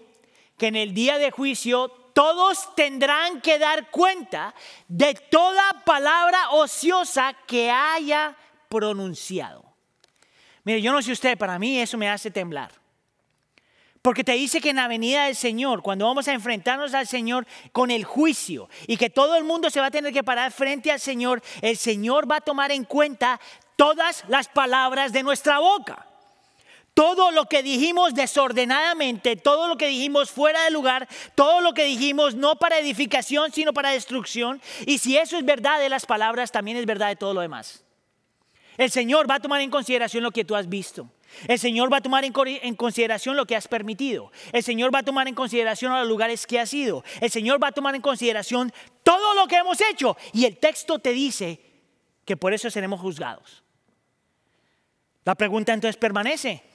[0.62, 4.54] que en el día de juicio todos tendrán que dar cuenta
[4.88, 8.36] de toda palabra ociosa que haya
[8.70, 9.66] pronunciado.
[10.64, 12.72] Mire, yo no sé usted, para mí eso me hace temblar.
[14.04, 17.48] Porque te dice que en la venida del Señor, cuando vamos a enfrentarnos al Señor
[17.72, 20.92] con el juicio y que todo el mundo se va a tener que parar frente
[20.92, 23.42] al Señor, el Señor va a tomar en cuenta
[23.76, 26.11] todas las palabras de nuestra boca.
[26.94, 31.86] Todo lo que dijimos desordenadamente, todo lo que dijimos fuera de lugar, todo lo que
[31.86, 34.62] dijimos no para edificación, sino para destrucción.
[34.86, 37.84] Y si eso es verdad de las palabras, también es verdad de todo lo demás.
[38.78, 41.10] El Señor va a tomar en consideración lo que tú has visto.
[41.48, 44.32] El Señor va a tomar en, consideración lo que has permitido.
[44.52, 47.04] El Señor va a tomar en consideración los lugares que has ido.
[47.20, 48.74] El Señor va a tomar en consideración
[49.04, 50.18] todo lo que hemos hecho.
[50.34, 51.62] Y el texto te dice
[52.26, 53.64] que por eso seremos juzgados.
[55.24, 56.71] La pregunta entonces permanece.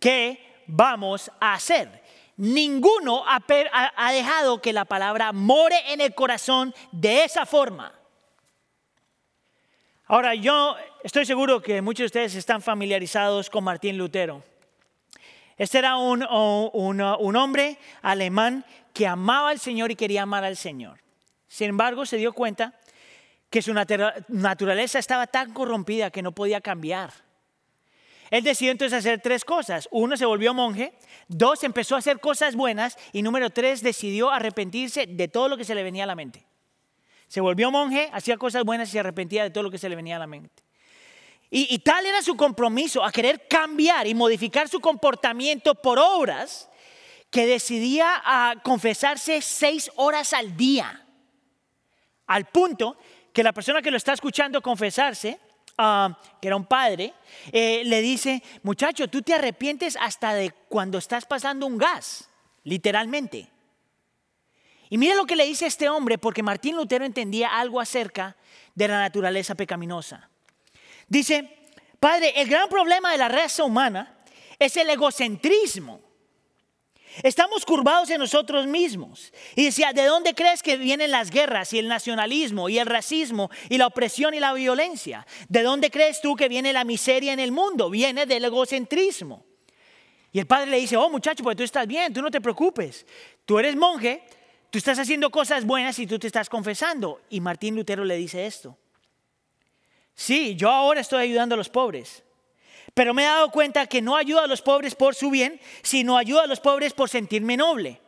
[0.00, 2.00] ¿Qué vamos a hacer?
[2.36, 7.92] Ninguno ha, dejado que la palabra more en el corazón de esa forma.
[10.06, 10.74] Ahora, yo
[11.04, 14.42] estoy seguro que muchos de ustedes están familiarizados con Martín Lutero.
[15.56, 18.64] Este era un, un- hombre alemán
[18.94, 20.98] que amaba al Señor y quería amar al Señor.
[21.46, 22.72] Sin embargo, se dio cuenta
[23.50, 27.12] que su natura- naturaleza estaba tan corrompida que no podía cambiar.
[28.30, 29.88] Él decidió entonces hacer tres cosas.
[29.90, 30.92] Uno, se volvió monje.
[31.26, 32.96] Dos, empezó a hacer cosas buenas.
[33.12, 36.46] Y número tres, decidió arrepentirse de todo lo que se le venía a la mente.
[37.26, 39.96] Se volvió monje, hacía cosas buenas y se arrepentía de todo lo que se le
[39.96, 40.62] venía a la mente.
[41.50, 46.68] Y, y tal era su compromiso a querer cambiar y modificar su comportamiento por obras
[47.30, 51.06] que decidía a confesarse seis horas al día.
[52.26, 52.96] Al punto
[53.32, 55.38] que la persona que lo está escuchando confesarse,
[55.80, 57.14] ah, que era un padre,
[57.52, 62.28] eh, le dice, muchacho, tú te arrepientes hasta de cuando estás pasando un gas,
[62.64, 63.48] literalmente.
[64.90, 68.36] Y mira lo que le dice este hombre, porque Martín Lutero entendía algo acerca
[68.74, 70.28] de la naturaleza pecaminosa.
[71.08, 71.58] Dice,
[72.00, 74.16] Padre, el gran problema de la raza humana
[74.58, 76.00] es el egocentrismo.
[77.22, 79.32] Estamos curvados en nosotros mismos.
[79.56, 83.50] Y decía, ¿de dónde crees que vienen las guerras y el nacionalismo y el racismo
[83.68, 85.26] y la opresión y la violencia?
[85.48, 87.90] ¿De dónde crees tú que viene la miseria en el mundo?
[87.90, 89.44] Viene del egocentrismo.
[90.32, 93.04] Y el padre le dice, oh muchacho, pues tú estás bien, tú no te preocupes.
[93.44, 94.22] Tú eres monje,
[94.70, 97.22] tú estás haciendo cosas buenas y tú te estás confesando.
[97.30, 98.78] Y Martín Lutero le dice esto.
[100.14, 102.22] Sí, yo ahora estoy ayudando a los pobres.
[102.94, 106.16] Pero me he dado cuenta que no ayudo a los pobres por su bien, sino
[106.16, 108.00] ayudo a los pobres por sentirme noble.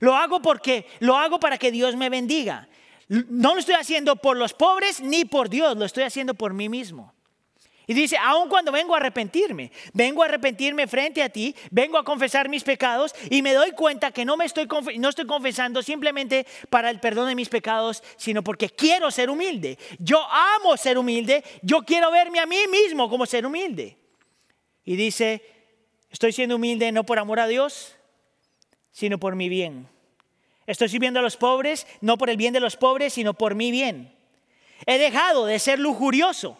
[0.00, 2.68] Lo hago porque lo hago para que Dios me bendiga.
[3.08, 6.68] No lo estoy haciendo por los pobres ni por Dios, lo estoy haciendo por mí
[6.68, 7.14] mismo.
[7.88, 12.04] Y dice, aun cuando vengo a arrepentirme, vengo a arrepentirme frente a ti, vengo a
[12.04, 14.66] confesar mis pecados y me doy cuenta que no me estoy,
[14.98, 19.78] no estoy confesando simplemente para el perdón de mis pecados, sino porque quiero ser humilde.
[20.00, 23.96] Yo amo ser humilde, yo quiero verme a mí mismo como ser humilde.
[24.86, 25.42] Y dice,
[26.10, 27.96] estoy siendo humilde no por amor a Dios,
[28.92, 29.88] sino por mi bien.
[30.66, 33.70] Estoy sirviendo a los pobres, no por el bien de los pobres, sino por mi
[33.70, 34.16] bien.
[34.86, 36.56] He dejado de ser lujurioso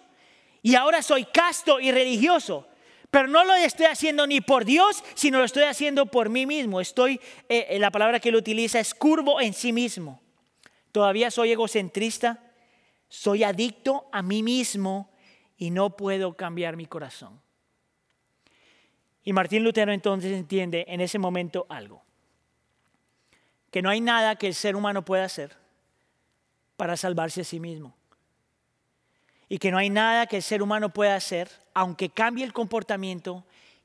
[0.60, 2.66] y ahora soy casto y religioso.
[3.12, 6.80] Pero no lo estoy haciendo ni por Dios, sino lo estoy haciendo por mí mismo.
[6.80, 10.20] Estoy, eh, eh, la palabra que él utiliza es curvo en sí mismo.
[10.90, 12.42] Todavía soy egocentrista,
[13.08, 15.10] soy adicto a mí mismo
[15.56, 17.45] y no puedo cambiar mi corazón.
[19.26, 22.00] Y Martín Lutero entonces entiende en ese momento algo,
[23.72, 25.56] que no hay nada que el ser humano pueda hacer
[26.76, 27.92] para salvarse a sí mismo.
[29.48, 33.44] Y que no hay nada que el ser humano pueda hacer, aunque cambie el comportamiento,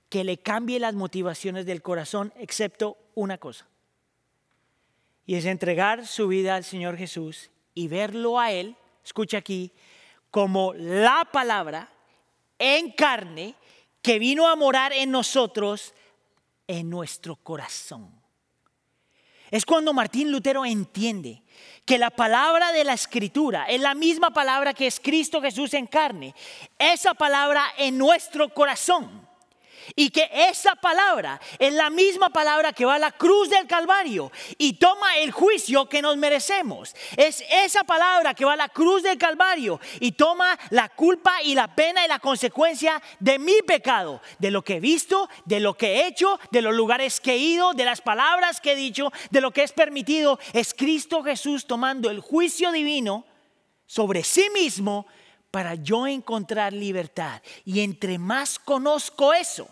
[0.10, 3.66] que le cambie las motivaciones del corazón, excepto una cosa.
[5.26, 9.72] Y es entregar su vida al Señor Jesús y verlo a Él, escucha aquí,
[10.30, 11.90] como la palabra
[12.60, 13.56] en carne
[14.02, 15.94] que vino a morar en nosotros,
[16.68, 18.22] en nuestro corazón.
[19.52, 21.44] Es cuando Martín Lutero entiende
[21.86, 25.88] que la palabra de la escritura es la misma palabra que es Cristo Jesús en
[25.88, 26.34] carne.
[26.80, 29.28] Esa palabra en nuestro corazón.
[29.96, 34.32] Y que esa palabra es la misma palabra que va a la cruz del Calvario
[34.58, 36.96] y toma el juicio que nos merecemos.
[37.18, 41.56] Es esa palabra que va a la cruz del Calvario y toma la culpa y
[41.56, 45.76] la pena y la consecuencia de mi pecado, de lo que he visto, de lo
[45.76, 49.12] que he hecho, de los lugares que he ido, de las palabras que he dicho,
[49.30, 50.40] de lo que es permitido.
[50.54, 53.26] Es Cristo Jesús tomando el juicio divino
[53.86, 55.06] sobre sí mismo
[55.52, 57.42] para yo encontrar libertad.
[57.66, 59.68] Y entre más conozco eso,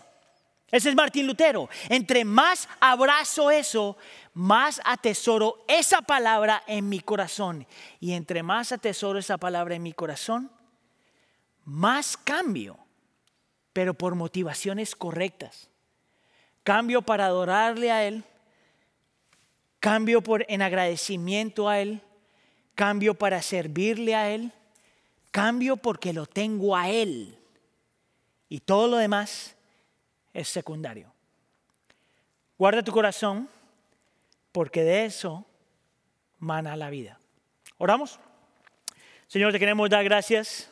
[0.70, 3.96] ese es Martín Lutero, entre más abrazo eso,
[4.34, 7.66] más atesoro esa palabra en mi corazón.
[7.98, 10.50] Y entre más atesoro esa palabra en mi corazón,
[11.64, 12.78] más cambio,
[13.72, 15.70] pero por motivaciones correctas.
[16.62, 18.22] Cambio para adorarle a Él,
[19.80, 22.02] cambio por, en agradecimiento a Él,
[22.76, 24.52] cambio para servirle a Él,
[25.30, 27.38] cambio porque lo tengo a Él.
[28.48, 29.54] Y todo lo demás
[30.34, 31.12] es secundario.
[32.58, 33.48] Guarda tu corazón
[34.52, 35.46] porque de eso
[36.38, 37.18] mana la vida.
[37.78, 38.18] Oramos.
[39.28, 40.68] Señor, te queremos dar gracias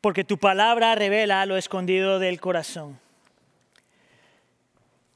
[0.00, 2.98] porque tu palabra revela lo escondido del corazón.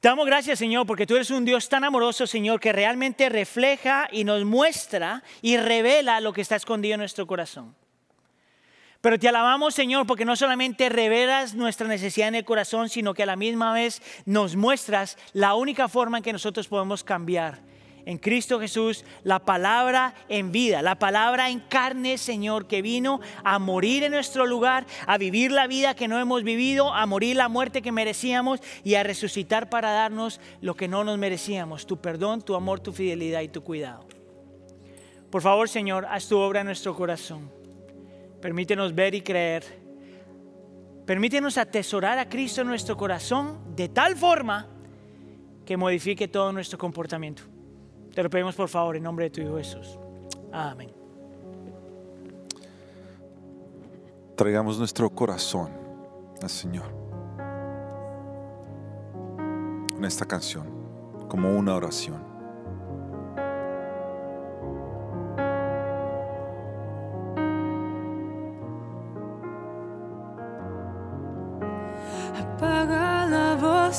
[0.00, 4.08] Te damos gracias, Señor, porque tú eres un Dios tan amoroso, Señor, que realmente refleja
[4.10, 7.74] y nos muestra y revela lo que está escondido en nuestro corazón.
[9.02, 13.24] Pero te alabamos, Señor, porque no solamente revelas nuestra necesidad en el corazón, sino que
[13.24, 17.62] a la misma vez nos muestras la única forma en que nosotros podemos cambiar.
[18.06, 23.58] En Cristo Jesús, la palabra en vida, la palabra en carne, Señor, que vino a
[23.58, 27.48] morir en nuestro lugar, a vivir la vida que no hemos vivido, a morir la
[27.48, 32.42] muerte que merecíamos y a resucitar para darnos lo que no nos merecíamos, tu perdón,
[32.42, 34.06] tu amor, tu fidelidad y tu cuidado.
[35.28, 37.61] Por favor, Señor, haz tu obra en nuestro corazón.
[38.42, 39.64] Permítenos ver y creer.
[41.06, 44.66] Permítenos atesorar a Cristo en nuestro corazón de tal forma
[45.64, 47.44] que modifique todo nuestro comportamiento.
[48.12, 49.96] Te lo pedimos por favor en nombre de tu Hijo Jesús.
[50.52, 50.90] Amén.
[54.36, 55.70] Traigamos nuestro corazón
[56.42, 56.86] al Señor
[59.96, 60.66] en esta canción
[61.28, 62.31] como una oración.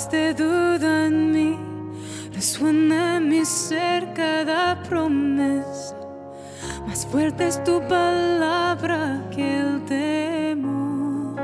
[0.10, 1.58] De duda en mí,
[2.34, 5.96] resuena en mi ser cada promesa.
[6.88, 11.40] Más fuerte es tu palabra que el temor.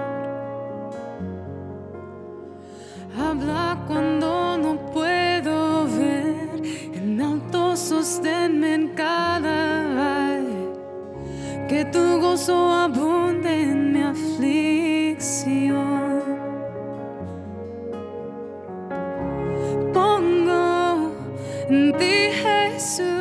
[3.18, 6.62] Habla cuando no puedo ver,
[6.94, 10.70] en alto sosténme en cada valle.
[11.68, 15.99] Que tu gozo abunde en mi aflicción.
[21.70, 23.19] En ti, Jesús,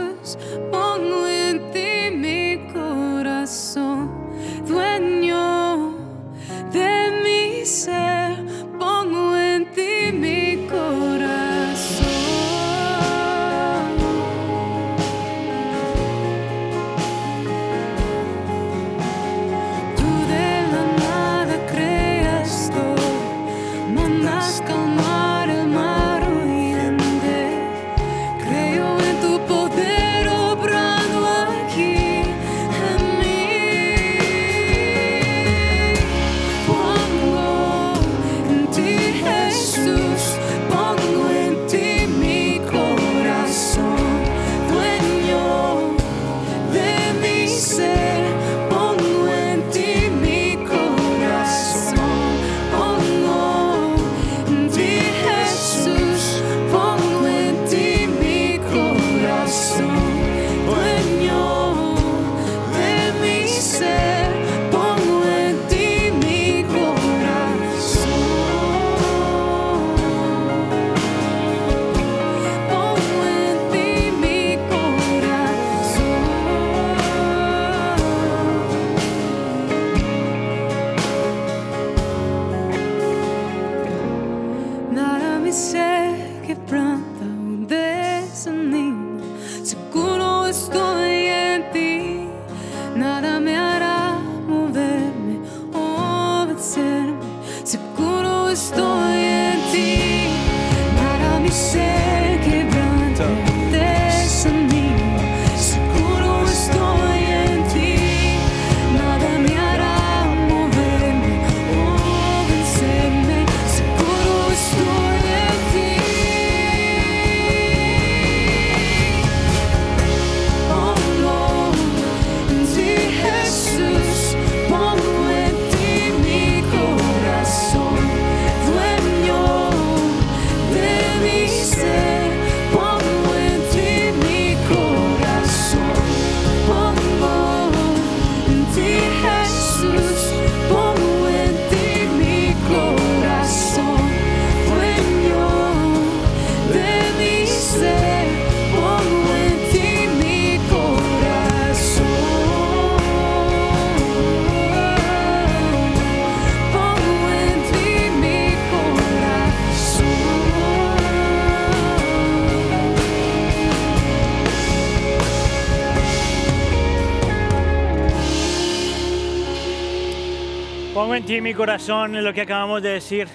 [171.42, 173.28] Mi corazón, es lo que acabamos de decir.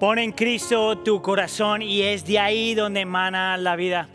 [0.00, 4.08] Pon en Cristo tu corazón y es de ahí donde emana la vida.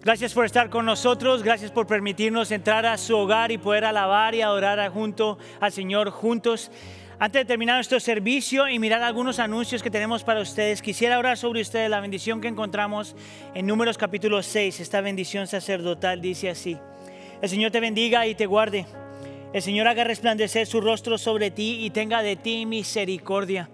[0.00, 4.34] Gracias por estar con nosotros, gracias por permitirnos entrar a su hogar y poder alabar
[4.34, 6.70] y adorar junto al Señor juntos.
[7.18, 11.36] Antes de terminar nuestro servicio y mirar algunos anuncios que tenemos para ustedes, quisiera orar
[11.36, 13.14] sobre ustedes la bendición que encontramos
[13.54, 14.80] en Números capítulo 6.
[14.80, 16.78] Esta bendición sacerdotal dice así.
[17.42, 18.86] El Señor te bendiga y te guarde.
[19.52, 23.68] El Señor haga resplandecer su rostro sobre ti y tenga de ti misericordia.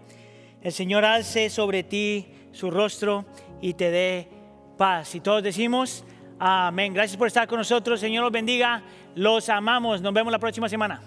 [0.60, 3.24] El Señor alce sobre ti su rostro
[3.60, 4.28] y te dé
[4.76, 5.14] paz.
[5.14, 6.04] Y todos decimos,
[6.40, 6.92] amén.
[6.94, 8.00] Gracias por estar con nosotros.
[8.00, 8.82] Señor los bendiga.
[9.14, 10.02] Los amamos.
[10.02, 11.00] Nos vemos la próxima semana.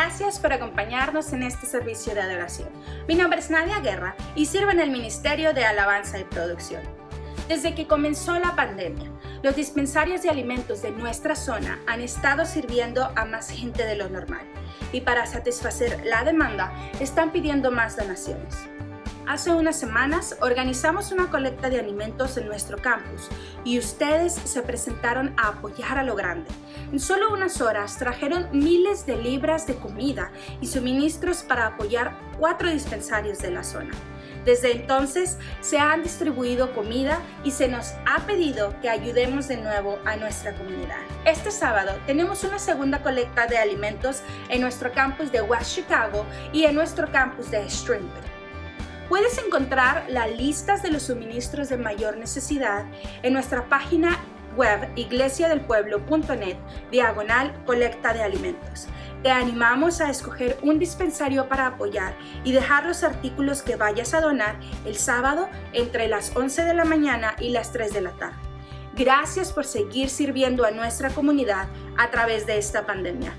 [0.00, 2.68] Gracias por acompañarnos en este servicio de adoración.
[3.08, 6.82] Mi nombre es Nadia Guerra y sirvo en el Ministerio de Alabanza y Producción.
[7.48, 9.10] Desde que comenzó la pandemia,
[9.42, 14.08] los dispensarios de alimentos de nuestra zona han estado sirviendo a más gente de lo
[14.08, 14.46] normal
[14.92, 18.54] y para satisfacer la demanda están pidiendo más donaciones.
[19.28, 23.28] Hace unas semanas organizamos una colecta de alimentos en nuestro campus
[23.62, 26.48] y ustedes se presentaron a apoyar a lo grande.
[26.90, 30.30] En solo unas horas trajeron miles de libras de comida
[30.62, 33.90] y suministros para apoyar cuatro dispensarios de la zona.
[34.46, 39.98] Desde entonces se han distribuido comida y se nos ha pedido que ayudemos de nuevo
[40.06, 41.02] a nuestra comunidad.
[41.26, 46.64] Este sábado tenemos una segunda colecta de alimentos en nuestro campus de West Chicago y
[46.64, 48.37] en nuestro campus de Stringwood.
[49.08, 52.84] Puedes encontrar las listas de los suministros de mayor necesidad
[53.22, 54.18] en nuestra página
[54.54, 56.56] web iglesiadelpueblo.net
[56.90, 58.86] diagonal colecta de alimentos.
[59.22, 62.14] Te animamos a escoger un dispensario para apoyar
[62.44, 66.84] y dejar los artículos que vayas a donar el sábado entre las 11 de la
[66.84, 68.36] mañana y las 3 de la tarde.
[68.94, 73.32] Gracias por seguir sirviendo a nuestra comunidad a través de esta pandemia.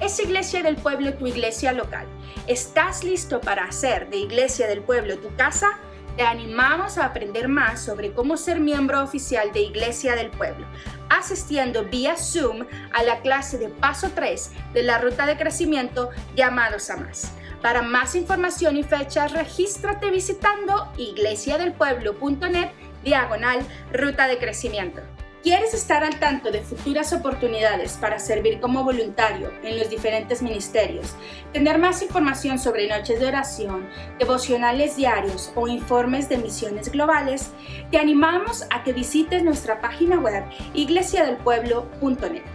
[0.00, 2.06] Es Iglesia del Pueblo tu iglesia local.
[2.48, 5.78] ¿Estás listo para hacer de Iglesia del Pueblo tu casa?
[6.16, 10.66] Te animamos a aprender más sobre cómo ser miembro oficial de Iglesia del Pueblo,
[11.08, 16.90] asistiendo vía Zoom a la clase de paso 3 de la ruta de crecimiento llamados
[16.90, 17.32] a más.
[17.62, 22.70] Para más información y fechas, regístrate visitando iglesiadelpueblo.net
[23.04, 23.60] diagonal
[23.92, 25.00] ruta de crecimiento.
[25.44, 31.14] ¿Quieres estar al tanto de futuras oportunidades para servir como voluntario en los diferentes ministerios?
[31.52, 33.86] Tener más información sobre noches de oración,
[34.18, 37.50] devocionales diarios o informes de misiones globales,
[37.90, 42.53] te animamos a que visites nuestra página web iglesiadelpueblo.net.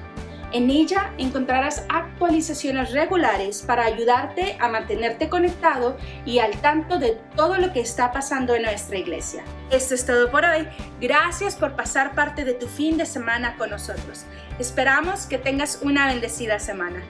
[0.52, 5.96] En ella encontrarás actualizaciones regulares para ayudarte a mantenerte conectado
[6.26, 9.44] y al tanto de todo lo que está pasando en nuestra iglesia.
[9.70, 10.68] Esto es todo por hoy.
[11.00, 14.26] Gracias por pasar parte de tu fin de semana con nosotros.
[14.58, 17.04] Esperamos que tengas una bendecida semana.